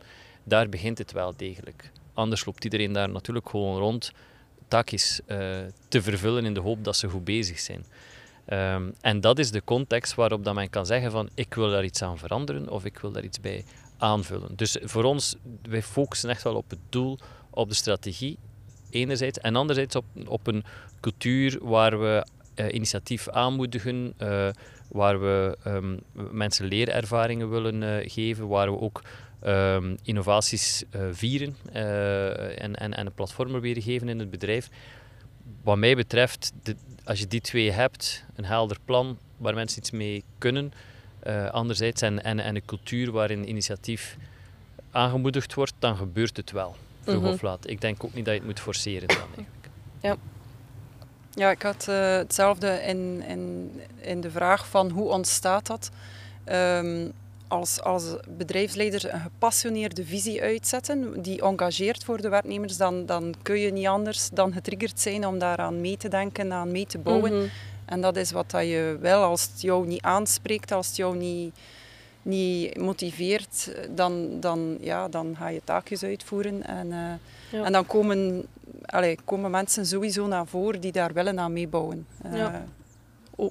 [0.45, 1.91] Daar begint het wel degelijk.
[2.15, 4.13] Anders loopt iedereen daar natuurlijk gewoon rond
[4.69, 5.39] takjes uh,
[5.89, 7.85] te vervullen in de hoop dat ze goed bezig zijn.
[8.53, 11.85] Um, en dat is de context waarop dat men kan zeggen van ik wil daar
[11.85, 13.65] iets aan veranderen of ik wil daar iets bij
[13.99, 14.57] aanvullen.
[14.57, 17.19] Dus voor ons, wij focussen echt wel op het doel,
[17.51, 18.39] op de strategie
[18.91, 19.39] enerzijds.
[19.39, 20.65] En anderzijds op, op een
[21.01, 24.49] cultuur waar we uh, initiatief aanmoedigen, uh,
[24.89, 29.03] waar we um, mensen leerervaringen willen uh, geven, waar we ook
[29.47, 34.69] um, innovaties vieren en, en, en een platform weer geven in het bedrijf.
[35.63, 39.91] Wat mij betreft, de, als je die twee hebt, een helder plan waar mensen iets
[39.91, 40.73] mee kunnen,
[41.51, 44.17] anderzijds en, en, en een cultuur waarin initiatief
[44.91, 47.33] aangemoedigd wordt, dan gebeurt het wel, vroeg mm -hmm.
[47.33, 47.69] of laat.
[47.69, 49.69] Ik denk ook niet dat je het moet forceren dan eigenlijk.
[50.01, 50.17] Ja.
[51.35, 55.91] Ja, ik had uh, hetzelfde in, in, in de vraag van hoe ontstaat dat.
[56.49, 57.13] Um,
[57.49, 63.59] als, als bedrijfsleider een gepassioneerde visie uitzetten, die engageert voor de werknemers, dan, dan kun
[63.59, 67.33] je niet anders dan getriggerd zijn om daaraan mee te denken, aan mee te bouwen.
[67.33, 67.51] Mm -hmm.
[67.85, 71.17] En dat is wat dat je wel, als het jou niet aanspreekt, als het jou
[71.17, 71.55] niet,
[72.23, 76.63] niet motiveert, dan, dan, ja, dan ga je taakjes uitvoeren.
[76.63, 77.13] En, uh,
[77.51, 77.65] ja.
[77.65, 78.47] en dan komen
[78.87, 82.07] allee, komen mensen sowieso naar voren die daar willen aan meebouwen.
[82.27, 82.65] Uh, ja.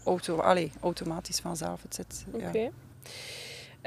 [0.04, 1.82] auto, allee, automatisch vanzelf.
[1.82, 2.26] Het zit.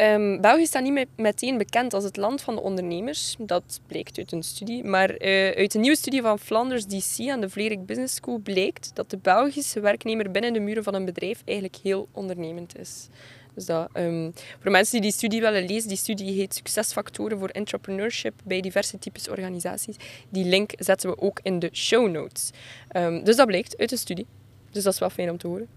[0.01, 3.37] Um, België staat niet meteen bekend als het land van de ondernemers.
[3.39, 4.85] Dat blijkt uit een studie.
[4.85, 8.91] Maar uh, uit een nieuwe studie van Flanders DC aan de Vlerik Business School blijkt
[8.95, 13.09] dat de Belgische werknemer binnen de muren van een bedrijf eigenlijk heel ondernemend is.
[13.55, 17.49] Dus dat, um, voor mensen die die studie willen lezen, die studie heet Succesfactoren voor
[17.49, 19.97] Entrepreneurship bij diverse types organisaties.
[20.29, 22.51] Die link zetten we ook in de show notes.
[22.97, 24.27] Um, dus dat blijkt uit de studie.
[24.71, 25.69] Dus dat is wel fijn om te horen.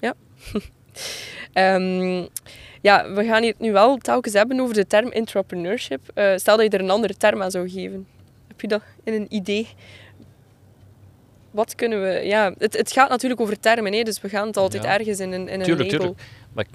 [0.00, 0.14] Ja.
[1.54, 2.28] um,
[2.80, 6.00] ja, we gaan hier nu wel telkens hebben over de term entrepreneurship.
[6.14, 8.06] Uh, stel dat je er een andere term aan zou geven.
[8.48, 9.68] Heb je dat in een idee?
[11.50, 12.08] Wat kunnen we...
[12.08, 14.98] Ja, het, het gaat natuurlijk over termen, hè, dus we gaan het altijd ja.
[14.98, 16.06] ergens in een, in een tuurlijk, label...
[16.06, 16.28] Tuurlijk.
[16.52, 16.66] Maar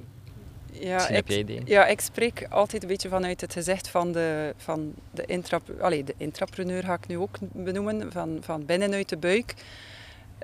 [0.71, 5.23] ja, ik, ja, ik spreek altijd een beetje vanuit het gezicht van de, van de,
[5.25, 9.53] intra, allez, de intrapreneur, ga ik nu ook benoemen, van, van binnenuit de buik.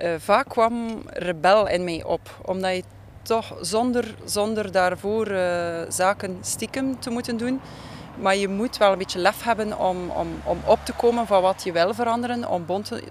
[0.02, 2.82] Uh, vaak kwam rebel in mij op, omdat je
[3.24, 7.60] toch zonder, zonder daarvoor uh, zaken stiekem te moeten doen.
[8.20, 11.42] Maar je moet wel een beetje lef hebben om, om, om op te komen van
[11.42, 12.48] wat je wil veranderen.
[12.48, 13.02] Om bond te,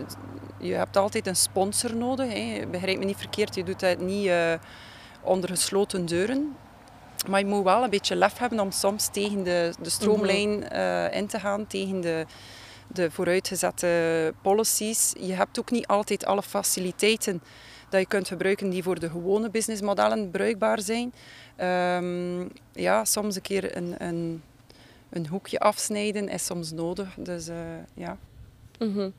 [0.58, 2.34] je hebt altijd een sponsor nodig.
[2.34, 2.68] Hè.
[2.68, 4.54] Begrijp me niet verkeerd, je doet dat niet uh,
[5.22, 6.56] onder gesloten deuren.
[7.28, 11.16] Maar je moet wel een beetje lef hebben om soms tegen de, de stroomlijn uh,
[11.16, 12.26] in te gaan, tegen de,
[12.88, 15.14] de vooruitgezette policies.
[15.20, 17.42] Je hebt ook niet altijd alle faciliteiten
[17.94, 21.14] dat je kunt gebruiken die voor de gewone businessmodellen bruikbaar zijn.
[22.04, 24.42] Um, ja, soms een keer een, een,
[25.10, 27.16] een, hoekje afsnijden is soms nodig.
[27.18, 27.56] Dus uh,
[27.94, 28.18] ja.
[28.80, 29.14] Mm -hmm.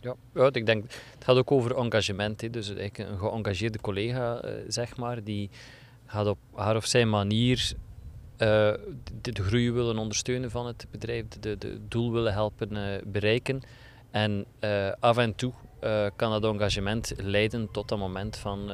[0.00, 0.82] Ja, ja, ik denk,
[1.14, 2.40] het gaat ook over engagement.
[2.40, 2.50] Hè.
[2.50, 5.50] Dus een geëngageerde collega, uh, zeg maar, die
[6.06, 7.72] gaat op haar of zijn manier
[8.32, 8.48] uh,
[9.20, 13.62] de, de, groei willen ondersteunen van het bedrijf, de, de doel willen helpen uh, bereiken.
[14.10, 15.52] En uh, af en toe
[16.16, 18.70] kan dat engagement leiden tot een moment van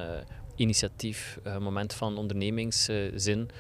[0.55, 3.51] initiatief, een moment van ondernemingszin.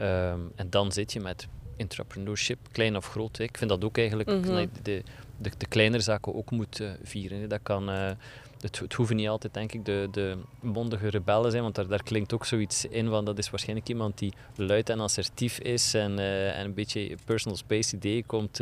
[0.00, 3.36] Um, en dan zit je met entrepreneurship, klein of groot.
[3.36, 3.44] Hè.
[3.44, 4.70] Ik vind dat ook eigenlijk mm -hmm.
[4.82, 5.02] de,
[5.36, 7.40] de, de, kleinere zaken ook moet vieren.
[7.40, 7.46] Hè.
[7.46, 11.74] Dat kan het, het, hoeven niet altijd, denk ik, de, de mondige rebellen zijn, want
[11.74, 15.58] daar, daar klinkt ook zoiets in van dat is waarschijnlijk iemand die luid en assertief
[15.58, 18.60] is en, en een beetje personal space idee komt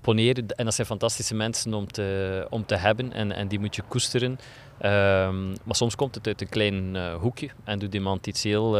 [0.00, 0.48] poneren.
[0.48, 3.82] En dat zijn fantastische mensen om te, om te hebben en, en die moet je
[3.88, 4.30] koesteren.
[4.30, 8.78] Um, maar soms komt het uit een klein uh, hoekje en doet iemand iets heel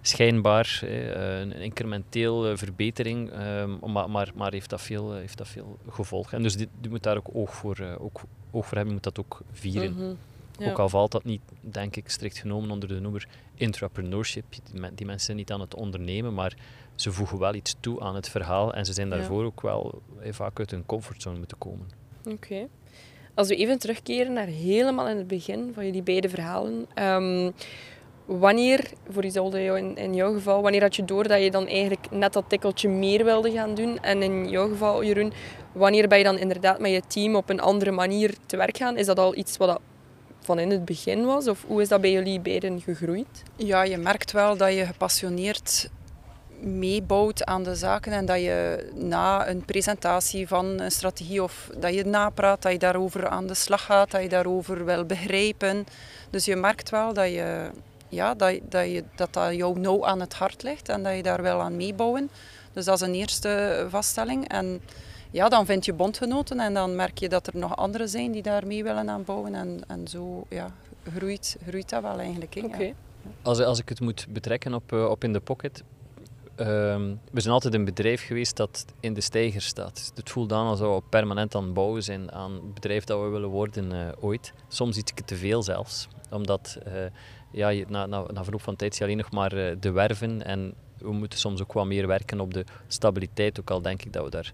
[0.00, 6.36] schijnbaar, een incrementeel verbetering, um, maar, maar, maar heeft, dat veel, heeft dat veel gevolgen.
[6.36, 9.18] En dus die, die moet daar ook oog voor, ook oog voor hebben, moet dat
[9.18, 9.92] ook vieren.
[9.92, 10.16] Mm -hmm.
[10.58, 10.70] ja.
[10.70, 14.44] Ook al valt dat niet, denk ik, strikt genomen onder de noemer entrepreneurship.
[14.50, 16.54] Die, die mensen zijn niet aan het ondernemen, maar
[16.96, 19.46] ze voegen wel iets toe aan het verhaal en ze zijn daarvoor ja.
[19.46, 21.86] ook wel eh, vaak uit hun comfortzone moeten komen.
[22.24, 22.34] Oké.
[22.34, 22.68] Okay.
[23.34, 26.86] Als we even terugkeren naar helemaal in het begin van jullie beide verhalen.
[27.02, 27.52] Um,
[28.24, 32.10] wanneer, voor Isolde in, in jouw geval, wanneer had je door dat je dan eigenlijk
[32.10, 33.98] net dat tikkeltje meer wilde gaan doen?
[34.02, 35.32] En in jouw geval, Jeroen,
[35.72, 38.96] wanneer ben je dan inderdaad met je team op een andere manier te werk gaan?
[38.96, 39.80] Is dat al iets wat dat
[40.40, 41.48] van in het begin was?
[41.48, 43.42] Of hoe is dat bij jullie beiden gegroeid?
[43.56, 45.90] Ja, je merkt wel dat je gepassioneerd
[46.60, 51.94] meebouwt aan de zaken en dat je na een presentatie van een strategie of dat
[51.94, 55.86] je napraat, dat je daarover aan de slag gaat, dat je daarover wil begrijpen.
[56.30, 57.70] Dus je merkt wel dat je,
[58.08, 61.22] ja, dat, dat, je, dat, dat jou nauw aan het hart ligt en dat je
[61.22, 62.30] daar wel aan meebouwen.
[62.72, 64.48] Dus dat is een eerste vaststelling.
[64.48, 64.80] En
[65.30, 68.42] ja, dan vind je bondgenoten en dan merk je dat er nog anderen zijn die
[68.42, 69.54] daar mee willen aan bouwen.
[69.54, 70.70] En, en zo ja,
[71.16, 72.56] groeit, groeit dat wel eigenlijk.
[72.64, 72.86] Okay.
[72.86, 72.92] Ja.
[73.42, 75.82] Als, als ik het moet betrekken op, uh, op In The Pocket,
[76.56, 80.12] ehm, we zijn altijd een bedrijf geweest dat in de steiger staat.
[80.14, 83.28] Het voelt aan alsof we permanent aan het bouwen zijn aan het bedrijf dat we
[83.28, 84.52] willen worden uh, ooit.
[84.68, 86.08] Soms iets te veel zelfs.
[86.30, 86.92] Omdat uh,
[87.52, 90.44] ja, je, na, na, verloop van tijd zie je alleen nog maar uh, de werven.
[90.44, 93.60] En we moeten soms ook wat meer werken op de stabiliteit.
[93.60, 94.52] Ook al denk ik dat we daar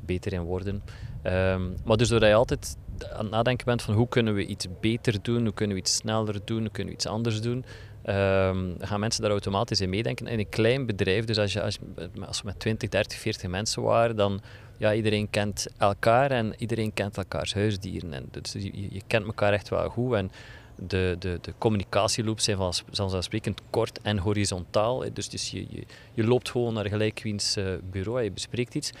[0.00, 0.82] beter in worden.
[1.24, 2.76] Um, maar dus doordat je altijd
[3.12, 5.94] aan het nadenken bent van hoe kunnen we iets beter doen, hoe kunnen we iets
[5.94, 7.64] sneller doen, hoe kunnen we iets anders doen,
[8.06, 10.26] um, gaan mensen daar automatisch in meedenken.
[10.26, 11.78] In een klein bedrijf, dus als, je, als,
[12.26, 14.40] als we met 20, 30, 40 mensen waren, dan
[14.76, 18.12] ja, iedereen kent elkaar en iedereen kent elkaars huisdieren.
[18.12, 20.14] En dus je, kent elkaar echt wel goed.
[20.14, 20.30] En
[20.76, 22.58] de, de, de communicatieloops zijn
[22.90, 25.04] vanzelfsprekend kort en horizontaal.
[25.12, 28.74] Dus, dus je, je, je loopt gewoon naar gelijk wiens uh, bureau en je bespreekt
[28.74, 28.92] iets.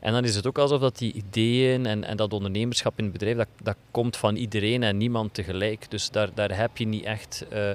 [0.00, 3.12] En dan is het ook alsof dat die ideeën en, en dat ondernemerschap in het
[3.12, 5.90] bedrijf, dat, dat komt van iedereen en niemand tegelijk.
[5.90, 7.70] Dus daar, daar heb je niet echt uh,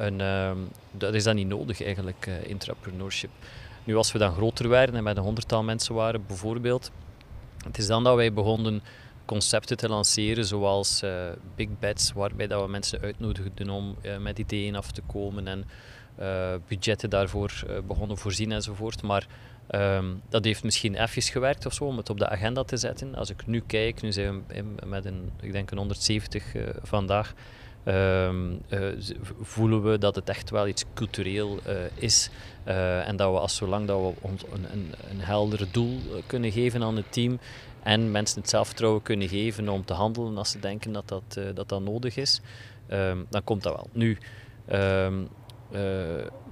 [0.00, 0.50] Uh,
[0.90, 3.30] dat is dan niet nodig eigenlijk, uh, entrepreneurship.
[3.84, 6.90] Nu, als we dan groter werden en met een honderdtal mensen waren bijvoorbeeld,
[7.64, 8.82] het is dan dat wij begonnen
[9.24, 11.10] concepten te lanceren zoals uh,
[11.54, 15.64] big bets, waarbij dat we mensen uitnodigden om uh, met ideeën af te komen en
[16.68, 17.52] budgetten daarvoor
[17.86, 19.02] begonnen voorzien enzovoort.
[19.02, 19.26] Maar
[19.70, 23.14] um, dat heeft misschien even gewerkt of zo om het op de agenda te zetten.
[23.14, 26.44] Als ik nu kijk, nu zijn we met een, ik denk een 170
[26.82, 27.34] vandaag,
[27.86, 28.62] um,
[29.40, 31.58] voelen we dat het echt wel iets cultureel
[31.94, 32.30] is.
[33.04, 36.82] en dat we, als zolang dat we ons een, een, een helder doel kunnen geven
[36.82, 37.38] aan het team
[37.82, 41.68] en mensen het zelfvertrouwen kunnen geven om te handelen als ze denken dat dat, dat,
[41.68, 42.40] dat nodig is,
[42.90, 43.88] um, dan komt dat wel.
[43.92, 44.18] Nu,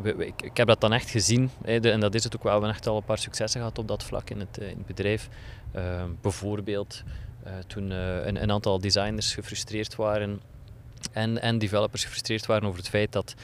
[0.03, 2.53] we, ik, heb dat dan echt gezien, en dat is het ook wel.
[2.53, 4.87] We hebben echt al een paar successen gehad op dat vlak in het, in het
[4.87, 5.29] bedrijf.
[6.21, 7.03] bijvoorbeeld
[7.67, 10.41] toen een, een, aantal designers gefrustreerd waren
[11.13, 13.35] en, en developers gefrustreerd waren over het feit dat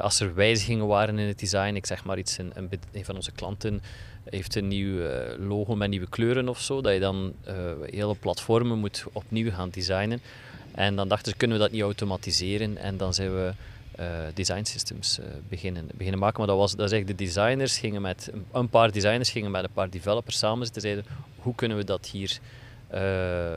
[0.00, 2.52] als er wijzigingen waren in het design, ik zeg maar iets, een,
[2.92, 3.82] een, van onze klanten
[4.24, 7.54] heeft een nieuw eh, logo met nieuwe kleuren of zo, dat je dan uh,
[7.84, 10.20] hele platformen moet opnieuw gaan designen.
[10.74, 12.76] En dan dachten ze, kunnen we dat niet automatiseren?
[12.76, 13.52] En dan zijn we
[14.34, 16.38] design systems beginnen, beginnen maken.
[16.38, 19.72] Maar dat was, dat is de designers gingen met, een paar designers gingen met een
[19.72, 21.04] paar developers samen zitten zeiden,
[21.36, 22.38] hoe kunnen we dat hier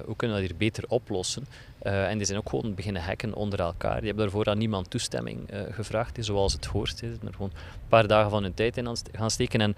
[0.06, 1.48] hoe kunnen we dat hier beter oplossen?
[1.84, 3.96] Uh, en die zijn ook gewoon beginnen hacken onder elkaar.
[3.96, 6.98] Die hebben daarvoor aan niemand toestemming uh, gevraagd, zoals het hoort.
[6.98, 9.62] Ze er gewoon een paar dagen van hun tijd in gaan steken.
[9.62, 9.76] En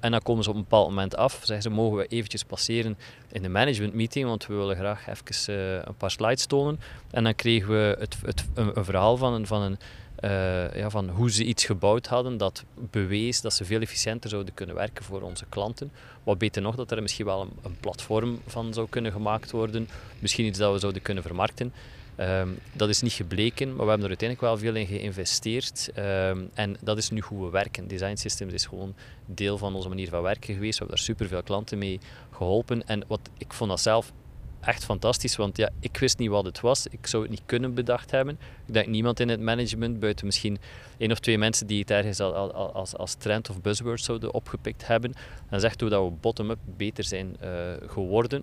[0.00, 1.40] en dan komen ze op een bepaald moment af.
[1.42, 2.98] Zeggen ze, mogen we eventjes passeren
[3.32, 5.54] in de management meeting, want we willen graag even
[5.88, 6.80] een paar slides tonen.
[7.10, 9.78] En dan kregen we het, het, een, een, verhaal van, een, van, een,
[10.24, 14.54] uh, ja, van hoe ze iets gebouwd hadden dat bewees dat ze veel efficiënter zouden
[14.54, 15.92] kunnen werken voor onze klanten.
[16.22, 19.88] Wat beter nog, dat er misschien wel een, platform van zou kunnen gemaakt worden.
[20.18, 21.72] Misschien iets dat we zouden kunnen vermarkten.
[22.20, 25.90] Um, dat is niet gebleken, maar we hebben er uiteindelijk wel veel in geïnvesteerd.
[25.96, 27.88] Um, en dat is nu hoe we werken.
[27.88, 28.94] Design Systems is gewoon
[29.26, 30.78] deel van onze manier van werken geweest.
[30.78, 32.00] We hebben daar superveel klanten mee
[32.30, 32.86] geholpen.
[32.86, 34.12] En wat, ik vond dat zelf
[34.60, 36.86] echt fantastisch, want ja, ik wist niet wat het was.
[36.86, 38.38] Ik zou het niet kunnen bedacht hebben.
[38.66, 40.58] Ik denk niemand in het management, buiten misschien
[40.98, 44.86] één of twee mensen die het ergens als, als, als trend of buzzword zouden opgepikt
[44.86, 45.14] hebben.
[45.50, 47.50] Dan zegt hoe dat we bottom-up beter zijn uh,
[47.86, 48.42] geworden.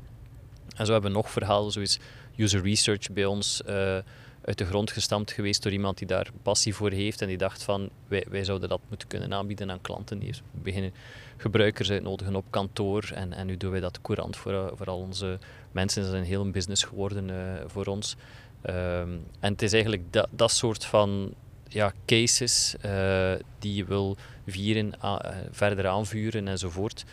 [0.76, 2.00] En zo hebben we nog verhalen, zoals
[2.36, 3.98] user research bij ons uh,
[4.46, 7.64] uit de grond gestampt geweest door iemand die daar passie voor heeft en die dacht
[7.64, 10.20] van wij, wij zouden dat moeten kunnen aanbieden aan klanten.
[10.20, 10.94] Die beginnen
[11.38, 15.00] gebruikers uitnodigen op kantoor en, en nu doen wij dat courant voor, uh, voor al
[15.00, 15.40] onze
[15.76, 16.04] mensen.
[16.04, 17.36] Is een heel business geworden uh,
[17.68, 18.16] voor ons.
[18.70, 21.34] Um, en het is eigenlijk dat, dat soort van
[21.68, 24.94] ja, cases uh, die je wil vieren,
[25.52, 27.06] verder aanvuren enzovoort.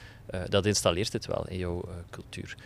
[0.49, 2.57] dat installeert het wel in jouw cultuur.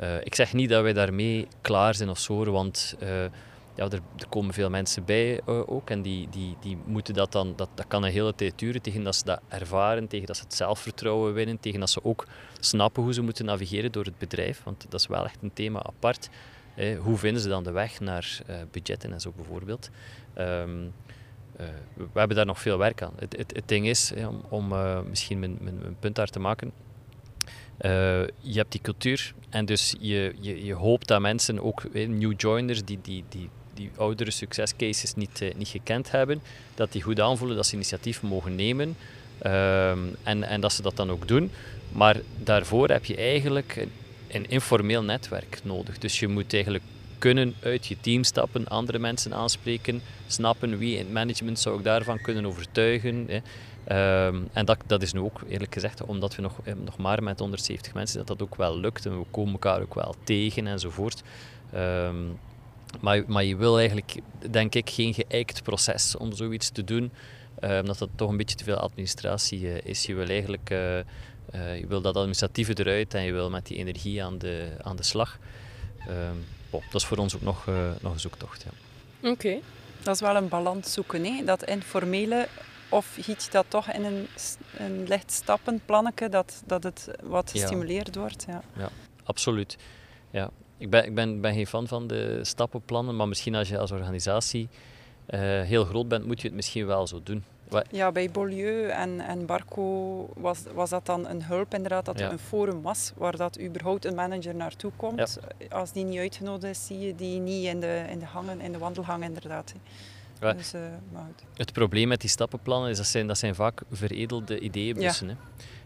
[0.00, 3.08] Uh, ik zeg niet dat wij daarmee klaar zijn of zo, want uh,
[3.74, 7.32] ja, er, er, komen veel mensen bij uh, ook en die, die, die moeten dat
[7.32, 10.36] dan, dat, dat kan een hele tijd duren tegen dat ze dat ervaren, tegen dat
[10.36, 12.26] ze het zelfvertrouwen winnen, tegen dat ze ook
[12.60, 15.82] snappen hoe ze moeten navigeren door het bedrijf, want dat is wel echt een thema
[15.82, 16.28] apart.
[16.98, 18.38] hoe vinden ze dan de weg naar
[18.70, 19.90] budgetten en zo bijvoorbeeld?
[20.38, 20.92] Um,
[21.94, 23.12] we hebben daar nog veel werk aan.
[23.18, 24.74] Het, het, het ding is, om, om
[25.08, 26.72] misschien mijn, mijn, punt daar te maken,
[28.40, 32.84] je hebt die cultuur en dus je, je, je hoopt dat mensen, ook new joiners
[32.84, 36.42] die, die, die, die oudere succescases niet, niet gekend hebben,
[36.74, 38.96] dat die goed aanvoelen dat ze initiatief mogen nemen
[39.42, 39.90] uh,
[40.22, 41.50] en, en dat ze dat dan ook doen.
[41.92, 43.86] Maar daarvoor heb je eigenlijk
[44.28, 45.98] een, informeel netwerk nodig.
[45.98, 46.84] Dus je moet eigenlijk
[47.18, 51.84] kunnen uit je team stappen, andere mensen aanspreken, snappen wie in het management zou ik
[51.84, 53.26] daarvan kunnen overtuigen.
[53.28, 53.40] Hè.
[54.26, 57.22] Um, en dat, dat is nu ook eerlijk gezegd, omdat we nog, eh, nog maar
[57.22, 60.66] met 170 mensen, dat dat ook wel lukt en we komen elkaar ook wel tegen
[60.66, 61.22] enzovoort.
[61.74, 62.38] Um,
[63.00, 64.14] maar, maar je wil eigenlijk,
[64.50, 67.12] denk ik, geen geëikt proces om zoiets te doen.
[67.60, 70.06] omdat dat toch een beetje te veel administratie is.
[70.06, 70.74] Je wil eigenlijk
[71.52, 75.02] je wil dat administratieve eruit en je wil met die energie aan de, aan de
[75.02, 75.38] slag.
[75.98, 76.36] Ehm,
[76.70, 77.66] dat is voor ons ook nog,
[78.00, 78.64] nog een zoektocht.
[78.64, 79.30] Ja.
[79.30, 79.58] Oké.
[80.02, 81.44] Dat is wel een balans zoeken, hè?
[81.44, 82.48] dat informele
[82.88, 84.28] of giet je dat toch in een,
[84.76, 88.44] een licht stappenplannetje dat, dat het wat gestimuleerd wordt?
[88.48, 88.88] Ja, ja
[89.24, 89.76] absoluut.
[90.30, 90.50] Ja.
[90.78, 93.90] Ik, ben, ik ben, ben geen fan van de stappenplannen, maar misschien als je als
[93.90, 94.68] organisatie
[95.30, 97.44] uh, heel groot bent, moet je het misschien wel zo doen.
[97.90, 102.32] Ja, bij Beaulieu en, en Barco was, was dat dan een hulp inderdaad, dat er
[102.32, 105.38] een forum was waar dat überhaupt een manager naartoe komt.
[105.70, 108.72] Als die niet uitgenodigd is, zie je die niet in de, in de, hangen, in
[108.72, 109.74] de wandelgang inderdaad.
[110.38, 110.80] Dus, uh,
[111.54, 115.38] het probleem met die stappenplannen is dat zijn, dat zijn vaak veredelde ideeënbussen.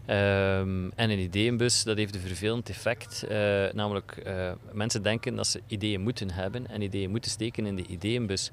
[0.05, 0.59] Ja.
[0.59, 3.23] Um, en een ideeënbus dat heeft een vervelend effect.
[3.23, 3.31] Uh,
[3.73, 7.85] namelijk, uh, mensen denken dat ze ideeën moeten hebben en ideeën moeten steken in de
[7.85, 8.51] ideeënbus.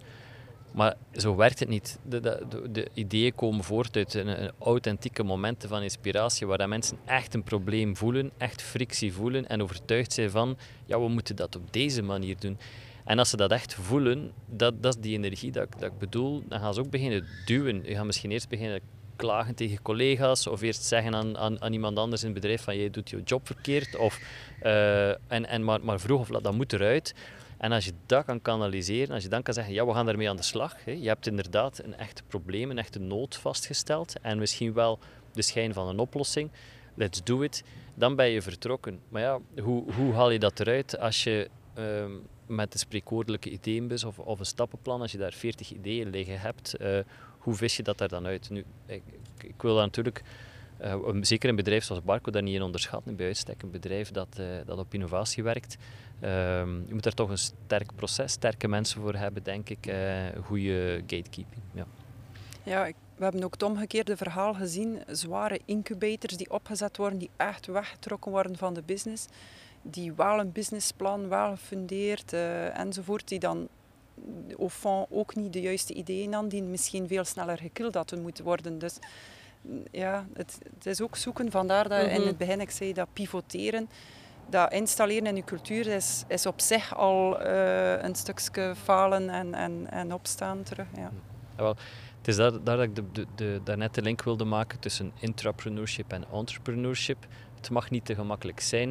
[0.78, 1.98] Maar zo werkt het niet.
[2.02, 7.34] De, de, de ideeën komen voort uit een, authentieke momenten van inspiratie, waar mensen echt
[7.34, 11.72] een probleem voelen, echt frictie voelen en overtuigd zijn van, ja, we moeten dat op
[11.72, 12.58] deze manier doen.
[13.04, 16.42] En als ze dat echt voelen, dat, dat is die energie dat, dat ik bedoel,
[16.48, 17.82] dan gaan ze ook beginnen duwen.
[17.84, 18.80] Je gaat misschien eerst beginnen
[19.16, 22.76] klagen tegen collega's of eerst zeggen aan, aan, aan iemand anders in het bedrijf van
[22.76, 23.96] je doet je job verkeerd.
[23.96, 24.20] Of,
[24.62, 27.14] uh, en, en maar, maar vroeg of laat, dat moet eruit.
[27.58, 30.28] En als je dat kan kanaliseren, als je dan kan zeggen, ja, we gaan daarmee
[30.28, 30.76] aan de slag.
[30.84, 34.98] Je hebt inderdaad een echt probleem, een echte nood vastgesteld en misschien wel
[35.32, 36.50] de schijn van een oplossing.
[36.94, 37.64] Let's do it.
[37.94, 39.00] Dan ben je vertrokken.
[39.08, 42.12] Maar ja, hoe, hoe haal je dat eruit als je ehm,
[42.46, 46.74] met de spreekwoordelijke ideeënbus of, of een stappenplan, als je daar 40 ideeën liggen hebt,
[46.80, 46.98] uh,
[47.38, 48.50] hoe vis je dat er dan uit?
[48.50, 49.02] Nu, ik,
[49.38, 50.22] ik wil daar natuurlijk,
[50.82, 54.36] uh, zeker een bedrijf zoals Barco, daar niet in onderschatten, bij uitstek een bedrijf dat,
[54.40, 55.76] uh, dat op innovatie werkt.
[56.20, 59.94] Ehm, je moet daar toch een sterk proces, sterke mensen voor hebben, denk ik.
[60.44, 61.62] goede gatekeeping.
[61.72, 61.86] Ja,
[62.62, 65.02] ja ik, we hebben ook het omgekeerde verhaal gezien.
[65.10, 69.26] Zware incubators die opgezet worden, die echt weggetrokken worden van de business
[69.82, 73.68] die wel een businessplan, wel gefundeerd uh, enzovoort, die dan
[74.58, 78.44] au fond ook niet de juiste ideeën aan, die misschien veel sneller gekild hadden moeten
[78.44, 78.78] worden.
[78.78, 78.98] Dus
[79.90, 81.50] ja, het, het is ook zoeken.
[81.50, 82.26] Vandaar dat in mhm.
[82.26, 83.88] het begin ik zei dat pivoteren,
[84.50, 89.54] dat installeren in je cultuur is, is op zich al uh, een stukje falen en,
[89.54, 90.86] en, en opstaan terug.
[90.96, 91.10] Ja.
[91.56, 91.76] ja wel,
[92.18, 95.12] het is daar, daar dat ik de, de, de, daarnet de link wilde maken tussen
[95.18, 97.26] intrapreneurship en entrepreneurship.
[97.56, 98.90] Het mag niet te gemakkelijk zijn.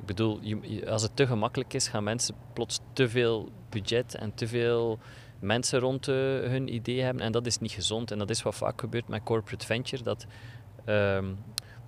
[0.00, 0.40] Ik bedoel,
[0.86, 4.98] als het te gemakkelijk is, gaan mensen plots te veel budget en te veel
[5.38, 7.22] mensen rond uh, hun idee hebben.
[7.22, 8.10] En dat is niet gezond.
[8.10, 10.02] En dat is wat vaak gebeurt met corporate venture.
[10.02, 10.26] Dat,
[10.86, 11.18] uh,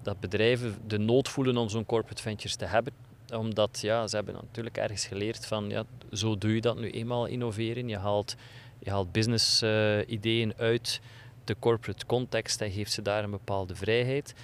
[0.03, 2.93] dat bedrijven de nood voelen om zo'n corporate ventures te hebben.
[3.35, 7.27] Omdat ja, ze hebben natuurlijk ergens geleerd van ja, zo doe je dat nu eenmaal
[7.27, 7.89] innoveren.
[7.89, 8.35] Je haalt,
[8.79, 11.01] je haalt business uh, ideeën uit
[11.45, 14.35] de corporate context en geeft ze daar een bepaalde vrijheid.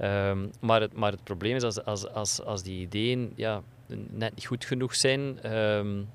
[0.00, 3.62] Um, maar, het, maar het probleem is als, als, als, als die ideeën ja,
[4.10, 6.08] net niet goed genoeg zijn, um,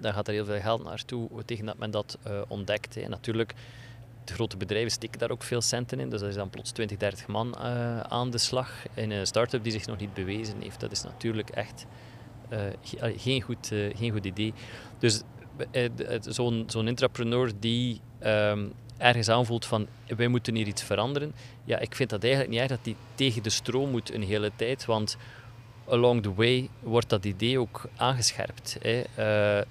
[0.00, 2.94] dan gaat er heel veel geld naartoe tegen dat men dat uh, ontdekt.
[2.94, 3.08] Hè.
[3.08, 3.54] Natuurlijk,
[4.24, 6.08] de grote bedrijven steken daar ook veel centen in.
[6.10, 9.62] Dus er is dan plots 20, 30 man uh, aan de slag in een start-up
[9.62, 10.80] die zich nog niet bewezen heeft.
[10.80, 11.86] Dat is natuurlijk echt
[12.52, 12.60] uh,
[13.16, 14.52] geen, goed, geen goed idee.
[14.98, 15.22] Dus
[16.20, 21.34] zo'n zo'n intrapreneur die um, ergens aanvoelt van wij moeten hier iets veranderen,
[21.64, 24.50] ja, ik vind dat eigenlijk niet erg dat die tegen de stroom moet een hele
[24.56, 25.16] tijd, want
[25.88, 28.78] along the way wordt dat idee ook aangescherpt.
[28.80, 29.02] Hè.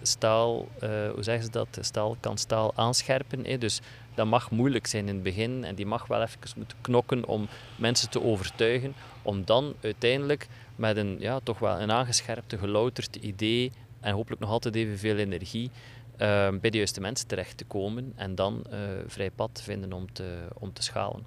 [0.01, 0.67] Staal,
[1.13, 1.77] hoe zeggen ze dat?
[1.81, 3.45] Staal kan staal aanscherpen.
[3.45, 3.57] Hè.
[3.57, 3.81] Dus
[4.15, 7.47] dat mag moeilijk zijn in het begin en die mag wel even moeten knokken om
[7.75, 13.71] mensen te overtuigen, om dan uiteindelijk met een ja, toch wel een aangescherpte, gelouterd idee
[13.99, 15.71] en hopelijk nog altijd evenveel energie
[16.17, 20.13] Ehm, bij de juiste mensen terecht te komen en dan uh, vrij pad vinden om
[20.13, 21.25] te, om te schalen.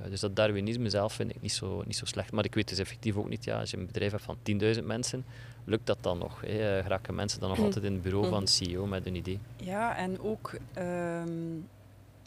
[0.00, 2.32] Uh, dus dat Darwinisme zelf vind ik niet zo, niet zo slecht.
[2.32, 4.36] Maar ik weet dus effectief ook niet, ja, als je een bedrijf hebt van
[4.76, 5.24] 10.000 mensen,
[5.64, 6.40] lukt dat dan nog?
[6.40, 6.82] Hè?
[6.82, 7.64] Geraken mensen dan nog hm.
[7.64, 8.64] altijd in het bureau van de hm.
[8.64, 9.38] CEO met een idee?
[9.56, 11.68] Ja, en ook um,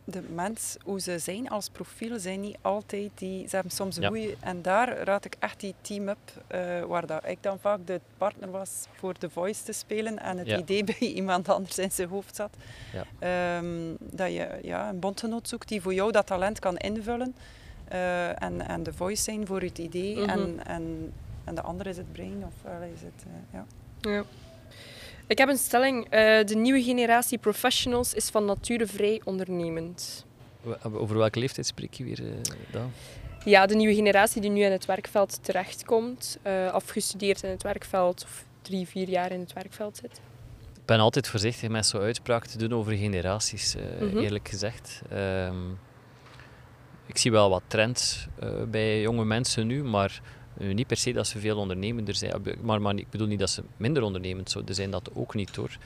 [0.06, 3.48] de mens, hoe ze zijn als profiel, zijn niet altijd die...
[3.48, 4.36] Ze hebben soms een goede...
[4.40, 6.18] En daar raad ik echt die team-up,
[6.52, 10.38] uh, waar dat ik dan vaak de partner was voor The Voice te spelen en
[10.38, 12.56] het idee bij iemand anders in zijn hoofd zat.
[13.20, 13.58] Ja.
[13.58, 17.36] Um, dat je ja, een bondgenoot zoekt die voor jou dat talent kan invullen.
[17.92, 20.16] Uh, en, en de voice zijn voor het idee.
[20.16, 20.30] Mm -hmm.
[20.30, 21.14] en, en,
[21.44, 22.44] en de andere is het brain.
[22.46, 23.66] Of uh, is het, ja.
[24.02, 24.24] ja.
[25.28, 26.04] Ik heb een stelling.
[26.06, 26.10] Uh,
[26.46, 30.26] de nieuwe generatie professionals is van nature vrij ondernemend.
[30.94, 32.32] Over welke leeftijd spreek je weer uh,
[32.72, 32.92] dan?
[33.44, 38.24] Ja, de nieuwe generatie die nu in het werkveld terechtkomt, uh, afgestudeerd in het werkveld
[38.24, 40.22] of drie, vier jaar in het werkveld zit.
[40.76, 44.18] Ik ben altijd voorzichtig met zo'n uitspraak te doen over generaties, -hmm.
[44.18, 45.02] eerlijk gezegd.
[45.14, 45.80] Um,
[47.06, 48.28] ik zie wel wat trends
[48.68, 50.22] bij jonge mensen nu, maar
[50.58, 52.42] niet per se dat ze veel ondernemender zijn.
[52.62, 55.78] Maar, maar ik bedoel niet dat ze minder ondernemend zouden zijn, dat ook niet hoor.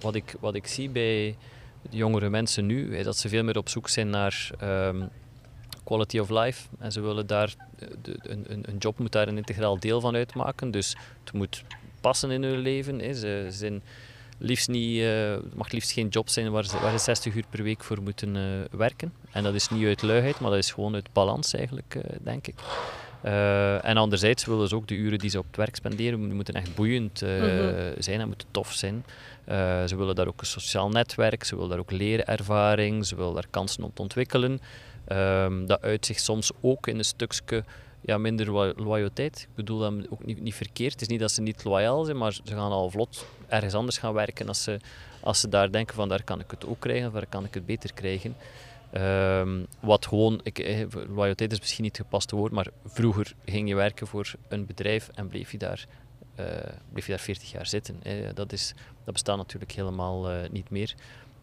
[0.00, 1.36] wat, ik, wat ik zie bij
[1.90, 5.02] jongere mensen nu, is dat ze veel meer op zoek zijn naar ehm,
[5.84, 6.68] quality of life.
[6.78, 7.54] En ze willen daar,
[8.22, 10.70] een, een job moet daar een integraal deel van uitmaken.
[10.70, 11.64] Dus het moet
[12.00, 12.98] passen in hun leven.
[12.98, 13.14] Hè.
[13.14, 13.82] Ze zijn
[14.38, 17.62] liefst niet, het mag liefst geen job zijn waar ze, waar ze 60 uur per
[17.62, 18.32] week voor moeten
[18.70, 19.12] werken.
[19.30, 22.54] En dat is niet uit luiheid, maar dat is gewoon uit balans eigenlijk, denk ik.
[23.82, 26.74] En anderzijds willen ze ook de uren die ze op het werk spenderen, moeten echt
[26.74, 27.58] boeiend mm
[27.98, 29.04] zijn en moeten tof zijn.
[29.86, 33.48] ze willen daar ook een sociaal netwerk, ze willen daar ook lerenervaring, ze willen daar
[33.50, 34.60] kansen te ontwikkelen.
[35.08, 37.64] Um, dat uitzicht soms ook in een stukje
[38.00, 38.50] ja, minder
[38.82, 39.40] loyaliteit.
[39.40, 40.92] Ik bedoel dat ook niet, niet verkeerd.
[40.92, 43.98] Het is niet dat ze niet loyaal zijn, maar ze gaan al vlot ergens anders
[43.98, 44.78] gaan werken als ze,
[45.20, 47.54] als ze daar denken van daar kan ik het ook krijgen of daar kan ik
[47.54, 48.36] het beter krijgen.
[48.94, 53.68] Um, wat gewoon, ik, eh, loyaliteit is misschien niet het gepaste woord, maar vroeger ging
[53.68, 55.86] je werken voor een bedrijf en bleef je daar,
[56.40, 56.46] uh,
[56.92, 58.02] bleef je daar 40 jaar zitten.
[58.34, 58.74] Dat, is,
[59.04, 60.94] dat bestaat natuurlijk helemaal uh, niet meer.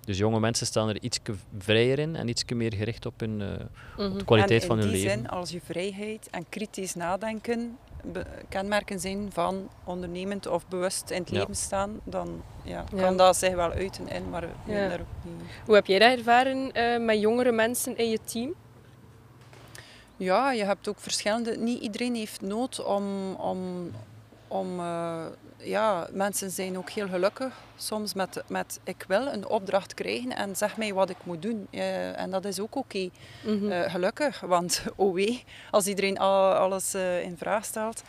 [0.08, 1.20] Dus jonge mensen staan er iets
[1.58, 3.58] vrijer in en iets meer gericht op, hun, uh, op
[3.96, 4.26] de mhm.
[4.26, 5.10] kwaliteit van hun leven.
[5.10, 7.78] in die zin, als je vrijheid en kritisch nadenken
[8.50, 13.54] kenmerken zijn van ondernemend of bewust in het leven staan, dan ja, kan dat zich
[13.54, 14.88] wel uiten in, maar ja.
[14.88, 15.50] daar ook niet...
[15.66, 18.54] Hoe heb jij dat ervaren uh, met jongere mensen in je team?
[20.18, 21.58] Ja, je hebt ook verschillende...
[21.58, 23.92] Niet iedereen heeft nood om, om,
[24.48, 25.26] om uh,
[25.58, 30.56] ja, mensen zijn ook heel gelukkig soms met, met ik wil een opdracht krijgen en
[30.56, 31.68] zeg mij wat ik moet doen.
[31.72, 32.78] Uh, en dat is ook oké.
[32.78, 33.12] Okay.
[33.44, 33.72] Mm -hmm.
[33.72, 38.04] uh, gelukkig, want oh wee, als iedereen al, alles in vraag stelt.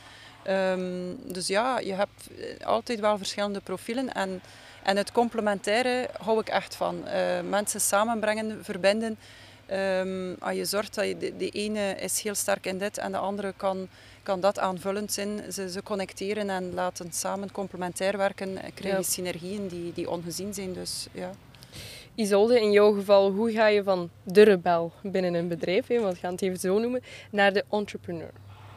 [0.49, 2.31] Um, dus ja, je hebt
[2.65, 4.13] altijd wel verschillende profielen.
[4.13, 4.43] En,
[4.83, 7.05] en het complementaire hou ik echt van.
[7.49, 9.19] mensen samenbrengen, verbinden.
[9.73, 13.13] Um, als je zorgt dat je de, de ene is heel sterk in dit en
[13.13, 13.89] de andere kan
[14.29, 15.53] kan dat aanvullend zijn.
[15.53, 20.55] Ze, ze connecteren en laten samen complementair werken en krijg je synergieën die, die ongezien
[20.55, 20.73] zijn.
[20.73, 21.31] Dus, ja.
[22.15, 26.15] Isolde, in jouw geval, hoe ga je van de rebel binnen een bedrijf, hè, want
[26.15, 28.31] we gaan het even zo noemen, naar de entrepreneur?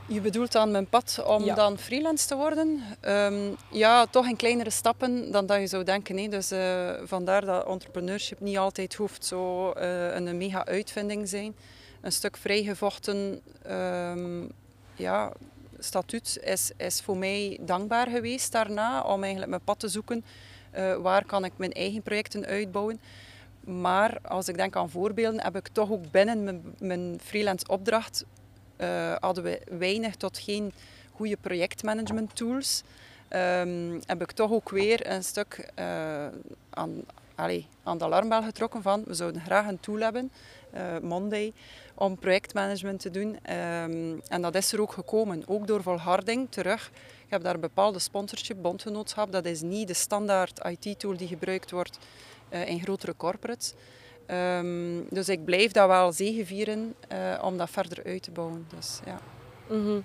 [0.07, 2.81] Je bedoelt aan mijn pad om dan freelance te worden?
[3.01, 6.17] Um, ja, toch in kleinere stappen dan dat je zou denken.
[6.17, 6.27] Hè.
[6.27, 11.55] Dus uh, vandaar dat entrepreneurship niet altijd hoeft zo uh, een mega uitvinding zijn.
[12.01, 14.51] Een stuk vrijgevochten um,
[14.95, 15.31] ja,
[15.79, 20.25] statuut is, is voor mij dankbaar geweest daarna om eigenlijk mijn pad te zoeken.
[20.77, 22.99] Uh, waar kan ik mijn eigen projecten uitbouwen?
[23.59, 28.25] Maar als ik denk aan voorbeelden, heb ik toch ook binnen mijn, mijn freelance opdracht
[28.77, 30.73] uh, hadden we weinig tot geen
[31.11, 32.83] goede projectmanagement tools.
[33.29, 36.25] Um, heb ik toch ook weer een stuk uh,
[36.69, 37.01] aan,
[37.35, 40.31] allez, aan de alarmbel getrokken van we zouden graag een tool hebben,
[41.01, 41.53] Monday,
[42.01, 43.39] om projectmanagement te doen.
[43.41, 46.91] Ehm, en dat is er ook gekomen, ook door volharding terug.
[46.95, 49.31] Je hebt daar een bepaalde sponsorship, bondgenootschap.
[49.31, 51.97] Dat is niet de standaard IT-tool die gebruikt wordt
[52.53, 53.73] uh, in grotere corporates.
[54.27, 58.65] Um, dus ik blijf dat wel zegevieren uh, om dat verder uit te bouwen.
[58.75, 59.19] Dus, ja.
[59.67, 60.03] -hmm.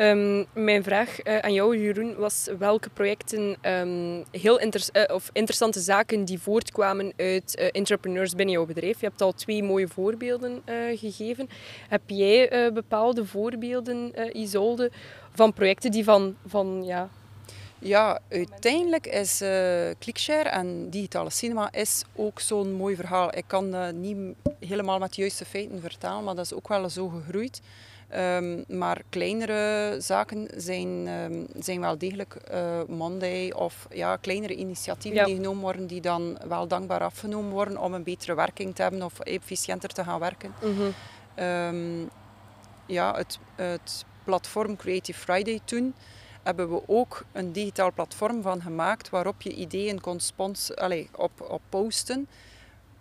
[0.00, 4.70] Um, mijn vraag uh, aan jou, Jeroen, was welke projecten um, heel uh,
[5.12, 9.00] of interessante zaken die voortkwamen uit uh, entrepreneurs binnen jouw bedrijf.
[9.00, 10.62] Je hebt al twee mooie voorbeelden
[10.94, 11.48] gegeven.
[11.88, 14.90] Heb jij bepaalde voorbeelden, Isolde,
[15.34, 17.08] van projecten die van, van ja,
[17.78, 19.48] ja, uiteindelijk is uh,
[19.98, 23.36] Clickshare en digitale cinema is ook zo'n mooi verhaal.
[23.36, 24.16] Ik kan uh, niet
[24.60, 27.60] helemaal met de juiste feiten vertalen, maar dat is ook wel zo gegroeid.
[28.16, 35.24] Um, maar kleinere zaken zijn, um, zijn wel degelijk uh, Monday of ja, kleinere initiatieven
[35.24, 39.02] die genomen worden, die dan wel dankbaar afgenomen worden om een betere werking te hebben
[39.02, 40.54] of efficiënter te gaan werken.
[40.62, 41.44] Mm -hmm.
[41.44, 42.10] um,
[42.86, 45.94] ja, het, het platform Creative Friday toen
[46.42, 51.40] hebben we ook een digitaal platform van gemaakt waarop je ideeën kon spons allez, op,
[51.40, 52.28] op posten.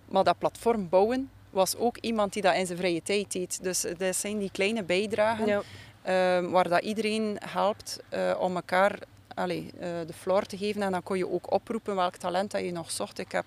[0.06, 3.64] Maar dat platform bouwen was ook iemand die dat in zijn vrije tijd deed.
[3.64, 5.62] Dus dat zijn die kleine bijdragen ja.
[6.42, 9.00] uh, waar dat iedereen helpt uh, om elkaar
[9.38, 10.82] uh, de floor te geven.
[10.82, 13.20] En dan kon je ook oproepen welk talent dat je nog zocht.
[13.20, 13.46] Ik heb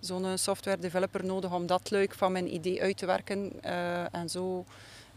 [0.00, 3.52] zo'n software developer nodig om dat leuk van mijn idee uit te werken.
[3.60, 4.64] Eh, en zo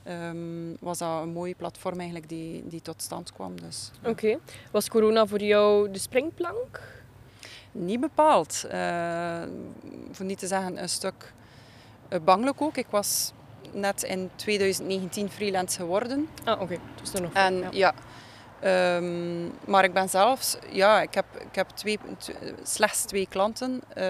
[0.08, 3.62] um, was dat een mooi platform eigenlijk die, die tot stand kwam.
[3.62, 4.10] Dus, Oké.
[4.10, 4.40] Okay.
[4.72, 6.82] Was corona voor jou de springplank?
[7.72, 8.66] Niet bepaald.
[10.12, 11.36] voor niet te zeggen een stuk
[12.24, 12.78] bangelijk ook.
[12.78, 13.32] Ik was
[13.72, 16.28] net in 2019 freelance geworden.
[16.44, 16.78] Ah, oké.
[17.02, 17.34] Dus er nog.
[17.34, 17.94] En ja.
[18.64, 22.00] Um, maar ik ben zelfs, ja, ik heb, ik heb twee,
[22.64, 24.04] slechts twee klanten uh,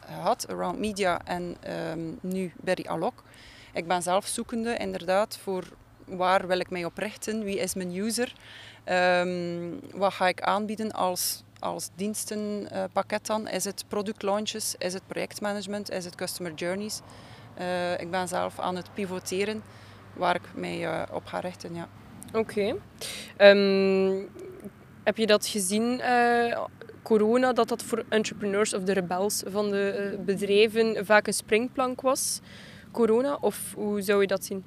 [0.00, 1.56] gehad, Around Media en
[1.92, 3.22] um, nu Berry Alok.
[3.72, 5.64] Ik ben zelf zoekende inderdaad voor
[6.04, 8.32] waar wil ik mij op richten, wie is mijn user,
[8.84, 13.48] um, wat ga ik aanbieden als, als dienstenpakket dan.
[13.48, 17.00] Is het product launches, is het projectmanagement, is het customer journeys.
[17.58, 19.62] Uh, ik ben zelf aan het pivoteren
[20.14, 21.74] waar ik mij uh, op ga richten.
[21.74, 21.88] Ja.
[22.32, 22.38] Oké.
[23.38, 23.50] Okay.
[23.50, 24.28] Um,
[25.04, 26.58] heb je dat gezien, uh,
[27.02, 32.40] corona, dat dat voor entrepreneurs of de rebels van de bedrijven vaak een springplank was?
[32.90, 34.64] Corona, of hoe zou je dat zien?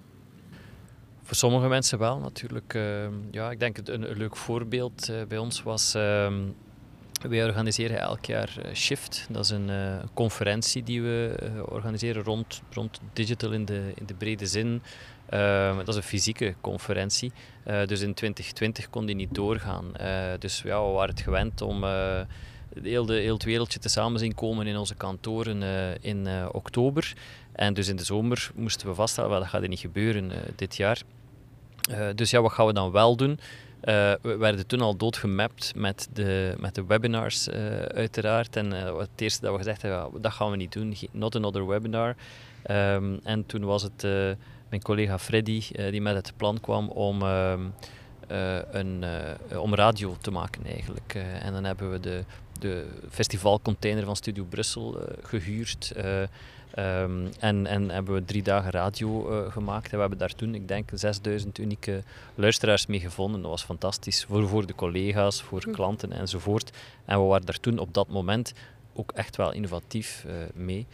[1.24, 2.74] Voor sommige mensen wel, natuurlijk.
[2.74, 5.96] Uh, ja, ik denk een, een leuk voorbeeld uh, bij ons was...
[7.22, 9.28] Wij organiseren elk jaar Shift.
[9.30, 9.70] Dat is een
[10.14, 11.36] conferentie die we
[11.70, 14.82] organiseren rond, rond digital in de, in de brede zin.
[15.30, 17.32] Uh, dat is een fysieke conferentie.
[17.64, 19.92] Dus in 2020 kon die niet doorgaan.
[20.40, 21.84] Dus ja, we waren het gewend om
[22.82, 25.64] heel, de, heel het wereldje te samen zien komen in onze kantoren
[26.02, 27.14] in oktober.
[27.52, 30.76] En dus in de zomer moesten we vaststellen, well, dat gaat er niet gebeuren dit
[30.76, 31.02] jaar.
[32.16, 33.40] dus ja, wat gaan we dan wel doen?
[34.22, 37.50] We werden toen al doodgemapt met de, met de webinars,
[37.94, 38.56] uiteraard.
[38.56, 42.16] En het eerste dat we gezegd hebben, dat gaan we niet doen, not another webinar.
[42.72, 44.04] Um, en toen was het
[44.70, 47.54] mijn collega Freddy, die met het plan kwam om, uh,
[48.72, 49.04] een,
[49.58, 51.16] om radio te maken eigenlijk.
[51.42, 52.24] en dan hebben we de,
[52.60, 55.94] de festivalcontainer van Studio Brussel gehuurd.
[56.80, 59.86] Um, en, en hebben we drie dagen radio gemaakt.
[59.86, 62.04] En we hebben daar toen, ik denk, 6000 unieke
[62.36, 63.42] luisteraars mee gevonden.
[63.42, 65.72] Dat was fantastisch voor, voor de collega's, voor hm.
[65.72, 66.72] klanten enzovoort.
[67.06, 68.54] En we waren daar toen op dat moment
[68.94, 70.88] ook echt wel innovatief mee.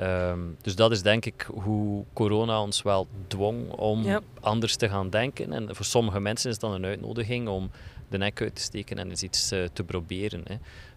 [0.00, 5.10] Um, dus dat is denk ik hoe corona ons wel dwong om anders te gaan
[5.10, 5.52] denken.
[5.52, 7.70] En voor sommige mensen is dat een uitnodiging om
[8.08, 10.42] de nek uit te steken en eens iets uh, te proberen.
[10.44, 10.54] Hè.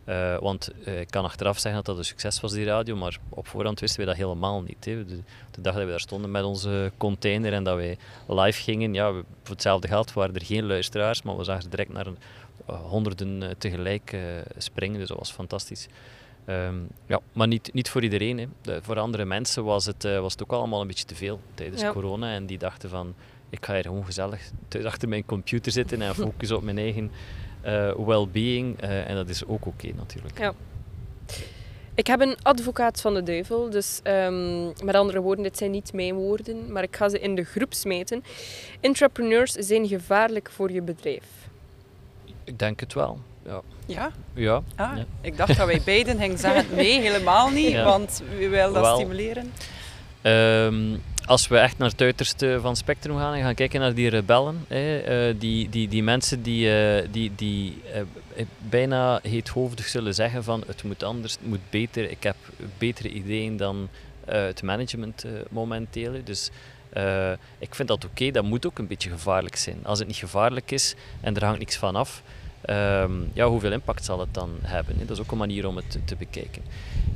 [0.09, 3.17] Uh, want uh, ik kan achteraf zeggen dat dat een succes was, die radio, maar
[3.29, 4.85] op voorhand wisten we dat helemaal niet.
[4.85, 5.05] Hè.
[5.05, 5.19] De,
[5.51, 7.97] de, dag dat we daar stonden met onze container en dat wij
[8.27, 12.07] live gingen, ja, voor hetzelfde geld waren er geen luisteraars, maar we zagen direct naar
[12.07, 12.17] een,
[12.65, 14.17] honderden tegelijk
[14.57, 15.87] springen, dus dat was fantastisch.
[16.49, 18.37] Um, ja, maar niet, niet voor iedereen.
[18.37, 18.45] Hè.
[18.61, 21.83] De, voor andere mensen was het, was het ook allemaal een beetje te veel tijdens
[21.87, 22.33] corona.
[22.33, 23.15] En die dachten van,
[23.49, 24.41] ik ga hier gewoon gezellig
[24.83, 27.11] achter mijn computer zitten en focussen op mijn eigen
[28.05, 28.83] well-being.
[28.83, 30.39] Uh, en dat is ook oké okay, natuurlijk.
[30.39, 30.53] Ja.
[31.95, 35.93] Ik heb een advocaat van de duivel, dus um, met andere woorden, dit zijn niet
[35.93, 38.23] mijn woorden, maar ik ga ze in de groep smeten.
[38.79, 41.23] Entrepreneurs zijn gevaarlijk voor je bedrijf.
[42.43, 43.19] Ik denk het wel.
[43.45, 43.61] Ja.
[43.85, 44.11] Ja?
[44.33, 44.61] Ja.
[44.75, 48.95] Ah, Ik dacht dat wij beiden gingen zeggen nee, helemaal niet, want we willen dat
[48.95, 49.51] stimuleren.
[50.23, 53.93] Um, als we echt naar het uiterste van het spectrum gaan en gaan kijken naar
[53.93, 60.13] die rebellen, uh, die, die, die mensen die, uh, die, die uh, bijna heethoofdig zullen
[60.13, 62.35] zeggen van het moet anders, het moet beter, ik heb
[62.77, 63.89] betere ideeën dan
[64.25, 66.11] het management momenteel.
[66.23, 66.49] Dus
[67.59, 69.79] ik vind dat oké, dat moet ook een beetje gevaarlijk zijn.
[69.83, 72.21] Als het niet gevaarlijk is en er hangt niks van af,
[72.69, 74.95] Um, ja, hoeveel impact zal het dan hebben?
[74.99, 76.61] Dat is ook een manier om het te, bekijken.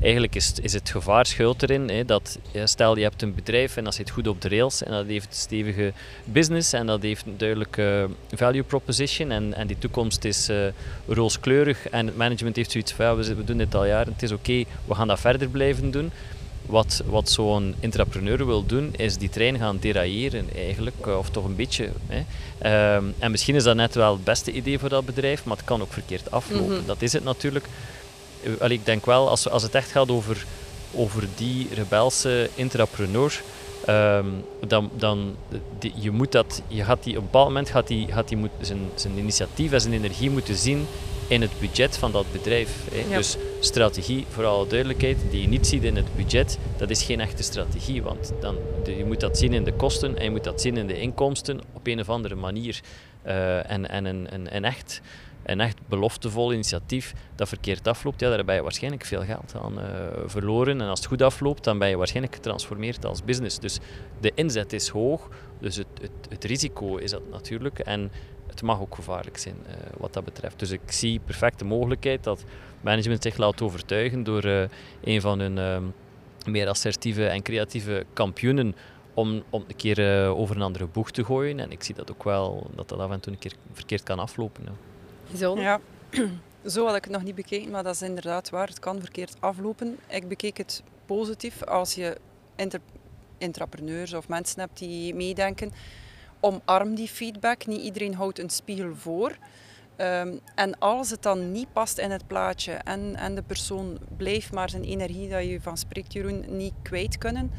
[0.01, 3.83] Eigenlijk is, is het gevaar schuilt erin hè, dat, stel je hebt een bedrijf en
[3.83, 5.93] dat zit goed op de rails en dat heeft een stevige
[6.23, 10.67] business en dat heeft een duidelijke value proposition en, en die toekomst is uh,
[11.07, 14.63] rooskleurig en het management heeft zoiets van we doen dit al jaren, het is oké,
[14.85, 16.11] we gaan dat verder blijven doen.
[16.65, 21.45] Wat, wat zo'n intrapreneur wil doen, is die trein gaan derailleren eigenlijk, eh, of toch
[21.45, 21.89] een beetje.
[22.07, 22.23] Hè.
[22.57, 25.65] Ehm, en misschien is dat net wel het beste idee voor dat bedrijf, maar het
[25.65, 26.75] kan ook verkeerd aflopen.
[26.75, 26.85] Mhm.
[26.85, 27.65] Dat is het natuurlijk.
[28.43, 30.45] Eh, allee, ik denk wel, als, als het echt gaat over,
[30.91, 33.41] over die rebelse intrapreneur,
[33.89, 35.35] um, dan, dan
[35.79, 38.37] die, je moet dat, je gaat die, op een bepaald moment gaat die, gaat die
[38.37, 40.87] moet zijn, zijn initiatief en zijn energie moeten zien
[41.31, 42.87] in het budget van dat bedrijf.
[42.91, 43.15] Hè.
[43.15, 47.19] Dus strategie, voor alle duidelijkheid, die je niet ziet in het budget, dat is geen
[47.19, 48.03] echte strategie.
[48.03, 50.87] Want dan, je moet dat zien in de kosten en je moet dat zien in
[50.87, 52.81] de inkomsten op een of andere manier.
[53.25, 55.01] Uh, en en een, een, een, echt,
[55.43, 59.79] een echt beloftevol initiatief dat verkeerd afloopt, ja, daar ben je waarschijnlijk veel geld aan
[59.79, 59.85] uh,
[60.25, 60.81] verloren.
[60.81, 63.59] En als het goed afloopt, dan ben je waarschijnlijk getransformeerd als business.
[63.59, 63.79] Dus
[64.19, 65.29] de inzet is hoog,
[65.59, 67.79] dus het, het, het risico is dat natuurlijk.
[67.79, 68.11] En
[68.51, 70.59] het mag ook gevaarlijk zijn uh, wat dat betreft.
[70.59, 72.43] Dus ik zie perfecte mogelijkheid dat
[72.81, 74.63] management zich laat overtuigen door uh,
[75.03, 75.77] een van hun uh,
[76.51, 78.75] meer assertieve en creatieve kampioenen
[79.13, 81.59] om, om een keer uh, over een andere boeg te gooien.
[81.59, 84.19] En ik zie dat ook wel, dat dat af en toe een keer verkeerd kan
[84.19, 84.63] aflopen.
[84.63, 85.37] Ja.
[85.37, 85.57] Zo?
[85.57, 85.79] Ja,
[86.73, 88.67] zo had ik het nog niet bekeken, maar dat is inderdaad waar.
[88.67, 89.97] Het kan verkeerd aflopen.
[90.07, 92.17] Ik bekeek het positief als je
[93.37, 95.71] entrepreneurs of mensen hebt die meedenken
[96.41, 97.65] omarm die feedback.
[97.65, 99.37] Niet iedereen houdt een spiegel voor.
[99.97, 104.51] Um, en als het dan niet past in het plaatje en, en de persoon blijft
[104.51, 107.51] maar zijn energie, dat je van spreekt Jeroen, niet kwijt kunnen,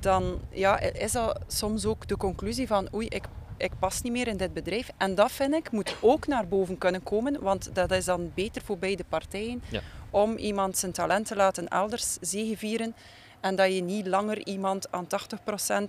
[0.00, 3.24] dan ja, is dat soms ook de conclusie van oei, ik,
[3.56, 4.90] ik pas niet meer in dit bedrijf.
[4.96, 8.62] En dat vind ik moet ook naar boven kunnen komen, want dat is dan beter
[8.62, 9.80] voor beide partijen Ja.
[10.10, 12.94] om iemand zijn talent te laten elders zegevieren.
[13.40, 15.06] En dat je niet langer iemand aan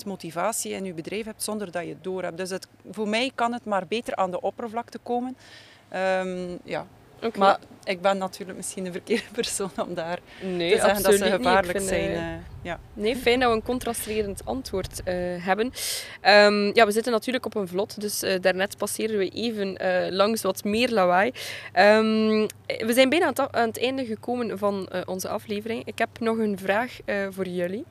[0.04, 2.38] 80% motivatie in je bedrijf hebt zonder dat je het door hebt.
[2.38, 5.38] Dus het, voor mij kan het maar beter aan de oppervlakte komen.
[5.89, 6.88] Ehm, ja.
[7.38, 11.32] Maar ik ben natuurlijk misschien de verkeerde persoon om daar nee, te zeggen dat absoluut
[11.32, 12.09] ze gevaarlijk vind, zijn.
[12.09, 12.80] eh, eh, ja.
[12.93, 15.72] Nee, fijn dat we een contrasterend antwoord eh, hebben.
[16.22, 20.41] Ehm, ja, we zitten natuurlijk op een vlot, dus daarnet passeerden we even eh, langs
[20.41, 21.32] wat meer lawaai.
[21.74, 25.82] Ehm, we zijn bijna aan het, aan het einde gekomen van eh, onze aflevering.
[25.86, 27.84] Ik heb nog een vraag eh, voor jullie.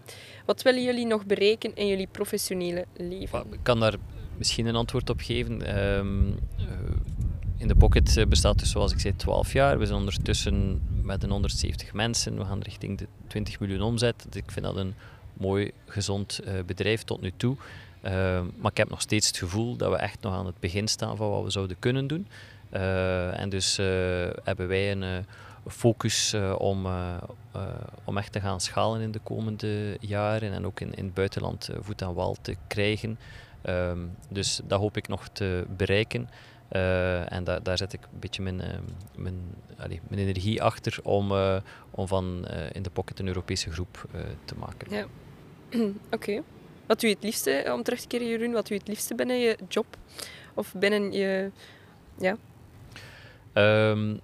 [0.44, 3.44] Wat willen jullie nog bereiken in jullie professionele leven?
[3.52, 3.94] Ik kan daar
[4.38, 5.62] misschien een antwoord op geven.
[5.66, 6.28] Ehm,
[6.58, 6.64] eh,
[7.60, 9.78] in de Pocket eh, bestaat dus, zoals ik zei, 12 jaar.
[9.78, 12.38] We zijn ondertussen met een 170 mensen.
[12.38, 14.26] We gaan richting de 20 miljoen omzet.
[14.32, 14.94] Ik vind dat een
[15.32, 17.56] mooi, gezond eh, bedrijf tot nu toe.
[18.00, 20.88] Ehm, maar ik heb nog steeds het gevoel dat we echt nog aan het begin
[20.88, 22.26] staan van wat we zouden kunnen doen.
[22.70, 23.76] Eh, en dus
[24.44, 25.24] hebben wij een
[25.66, 26.86] focus om,
[28.04, 31.70] om echt te gaan schalen in de komende jaren en ook in, in het buitenland
[31.80, 33.18] voet aan wal te krijgen.
[33.62, 33.98] Ehm,
[34.28, 36.28] dus dat hoop ik nog te bereiken.
[36.70, 38.78] Eh, en da daar zet ik een beetje mijn, eh,
[39.16, 39.34] mijn,
[39.78, 41.56] allee, mijn energie achter om, eh,
[41.90, 44.04] om van eh, in de pocket een Europese groep
[44.44, 44.90] te maken.
[44.90, 45.06] Ja.
[46.10, 46.42] Oké.
[46.86, 49.14] Wat doe je het liefste, om terug te keren Jeroen, wat doe je het liefste
[49.14, 49.86] binnen je job?
[50.54, 51.50] Of binnen je...
[52.18, 52.36] Ja.
[53.52, 54.16] Ehm,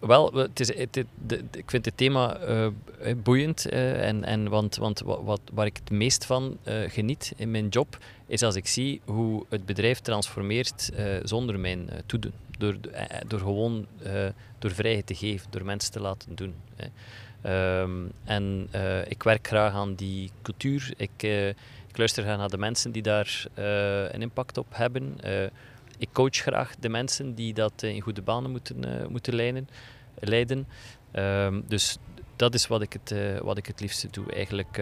[0.00, 2.72] wel, we- het is, het, de- ik vind het thema eh, eh,
[3.16, 3.68] boeiend.
[3.68, 7.68] eh, en, en, want want wat, wat, waar ik het meest van geniet in mijn
[7.68, 10.90] job, is als ik zie hoe het bedrijf transformeert
[11.22, 12.32] zonder mijn toedoen.
[12.58, 12.76] Door,
[13.26, 13.86] door gewoon
[14.58, 16.54] door vrijheid te geven, door mensen te laten doen.
[16.76, 16.86] hè.
[17.42, 17.90] Ehm,
[18.24, 18.68] en
[19.08, 20.92] ik werk graag aan die cultuur.
[20.96, 21.22] Ik,
[21.88, 23.44] ik luister graag naar de mensen die daar
[24.12, 25.18] een impact op hebben.
[26.00, 29.68] Ik coach graag de mensen die dat eh, in goede banen moeten, eh, moeten leiden.
[30.20, 30.66] leiden.
[31.12, 31.96] Ehm, dus
[32.36, 34.32] dat is wat ik het, eh, wat ik het liefste doe.
[34.32, 34.80] Eigenlijk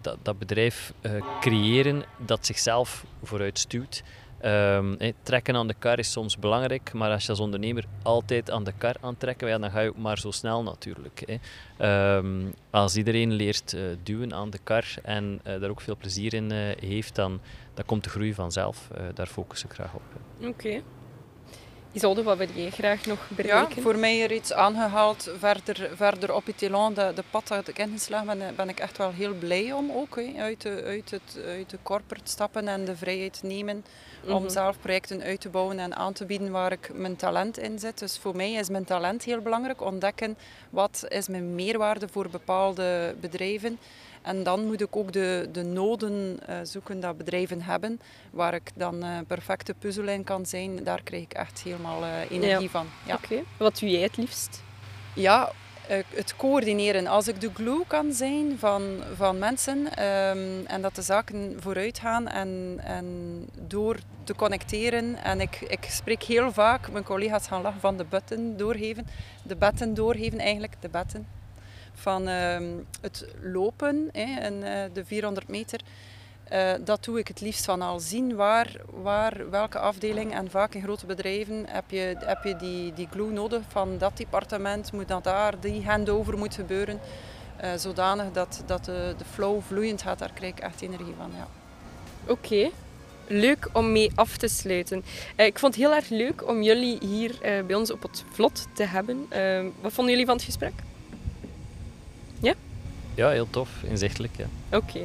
[0.00, 0.92] dat, dat bedrijf
[1.40, 4.02] creëren dat zichzelf vooruit stuwt.
[4.44, 8.50] Ehm, eh, trekken aan de kar is soms belangrijk, maar als je als ondernemer altijd
[8.50, 11.38] aan de kar aantrekken, ja, dan ga je ook maar zo snel natuurlijk.
[11.78, 16.50] Ehm, als iedereen leert duwen aan de kar en daar ook veel plezier in
[16.80, 17.40] heeft, dan,
[17.74, 18.88] dan komt de groei vanzelf.
[19.14, 20.02] Daar focus ik graag op.
[20.48, 20.82] Oké.
[21.92, 23.82] Isolde, wat wil jij graag nog Ja, bereiken?
[23.82, 27.78] voor mij er iets aangehaald verder, verder op het elan, de, de pad dat ik
[27.78, 30.18] ingeslagen ben, ben ik echt wel heel blij om ook.
[30.38, 33.84] Uit, de, uit, het, uit de corporate stappen en de vrijheid nemen
[34.26, 34.48] om Mhm.
[34.50, 37.98] zelf projecten uit te bouwen en aan te bieden waar ik mijn talent in zit.
[37.98, 39.80] Dus voor mij is mijn talent heel belangrijk.
[39.80, 40.36] Ontdekken
[40.70, 43.78] wat is mijn meerwaarde voor bepaalde bedrijven.
[44.24, 48.00] En dan moet ik ook de, de noden eh, zoeken dat bedrijven hebben,
[48.30, 50.84] waar ik dan eh perfecte puzzel in kan zijn.
[50.84, 52.68] Daar krijg ik echt helemaal eh, energie Ja.
[52.68, 52.86] van.
[53.06, 53.14] Ja.
[53.14, 53.42] Oké.
[53.56, 54.62] Wat doe jij het liefst?
[55.14, 55.52] Ja,
[56.14, 57.06] het coördineren.
[57.06, 58.82] Als ik de glue kan zijn van,
[59.16, 63.06] van mensen ehm, en dat de zaken vooruit gaan en, en
[63.68, 65.16] door te connecteren.
[65.24, 69.06] En ik, ik spreek heel vaak, mijn collega's gaan lachen van de button doorgeven.
[69.42, 71.26] De betten doorgeven eigenlijk, de betten.
[71.94, 72.64] Van ehm,
[73.00, 75.80] het lopen hè, en eh, de 400 meter.
[76.44, 80.34] Eh, dat doe ik het liefst van al zien waar, waar welke afdeling.
[80.34, 84.16] En vaak in grote bedrijven heb je, heb je die, die glue nodig van dat
[84.16, 87.00] departement, moet dat daar, die handover moet gebeuren.
[87.56, 91.30] eh, zodanig dat, dat de, de flow vloeiend gaat, daar krijg ik echt energie van.
[91.36, 91.46] Ja.
[92.32, 92.70] Oké.
[93.26, 95.04] Leuk om mee af te sluiten.
[95.36, 98.84] Ik vond het heel erg leuk om jullie hier bij ons op het vlot te
[98.84, 99.28] hebben.
[99.80, 100.72] Wat vonden jullie van het gesprek?
[103.14, 104.32] Ja, heel tof, inzichtelijk.
[104.72, 105.00] Oké,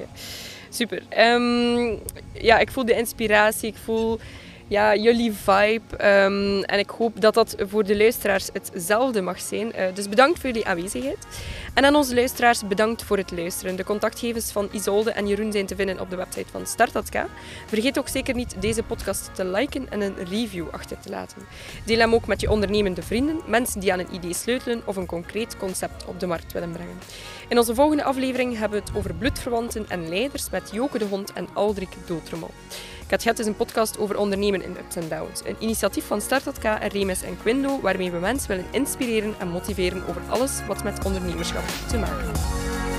[0.69, 1.01] super.
[1.09, 1.95] Ehm,
[2.33, 4.19] ja, ik voel de inspiratie, ik voel
[4.69, 5.97] ja, jullie vibe.
[5.97, 9.73] ehm, en ik hoop dat dat voor de luisteraars hetzelfde mag zijn.
[9.73, 11.17] Eh, dus bedankt voor jullie aanwezigheid.
[11.73, 13.75] En aan onze luisteraars bedankt voor het luisteren.
[13.75, 17.25] De contactgevers van Isolde en Jeroen zijn te vinden op de website van Start.k.
[17.67, 21.41] Vergeet ook zeker niet deze podcast te liken en een review achter te laten.
[21.85, 25.05] Deel hem ook met je ondernemende vrienden, mensen die aan een idee sleutelen of een
[25.05, 26.97] concreet concept op de markt willen brengen.
[27.49, 31.33] In onze volgende aflevering hebben we het over bloedverwanten en leiders met Joke de Hond
[31.33, 32.51] en Aldrik Doeltremel.
[33.07, 35.41] Katget is een podcast over ondernemen in ups en downs.
[35.45, 40.07] Een initiatief van Start.k en Remes en Quindo, waarmee we mensen willen inspireren en motiveren
[40.07, 42.98] over alles wat met ondernemerschap te maken heeft.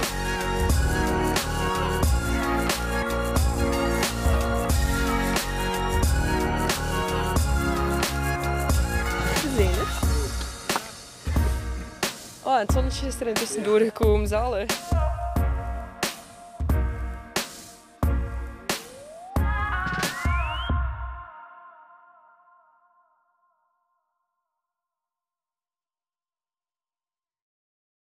[12.51, 14.67] Ладно, солнечная сторона, то есть дура, кум, залы.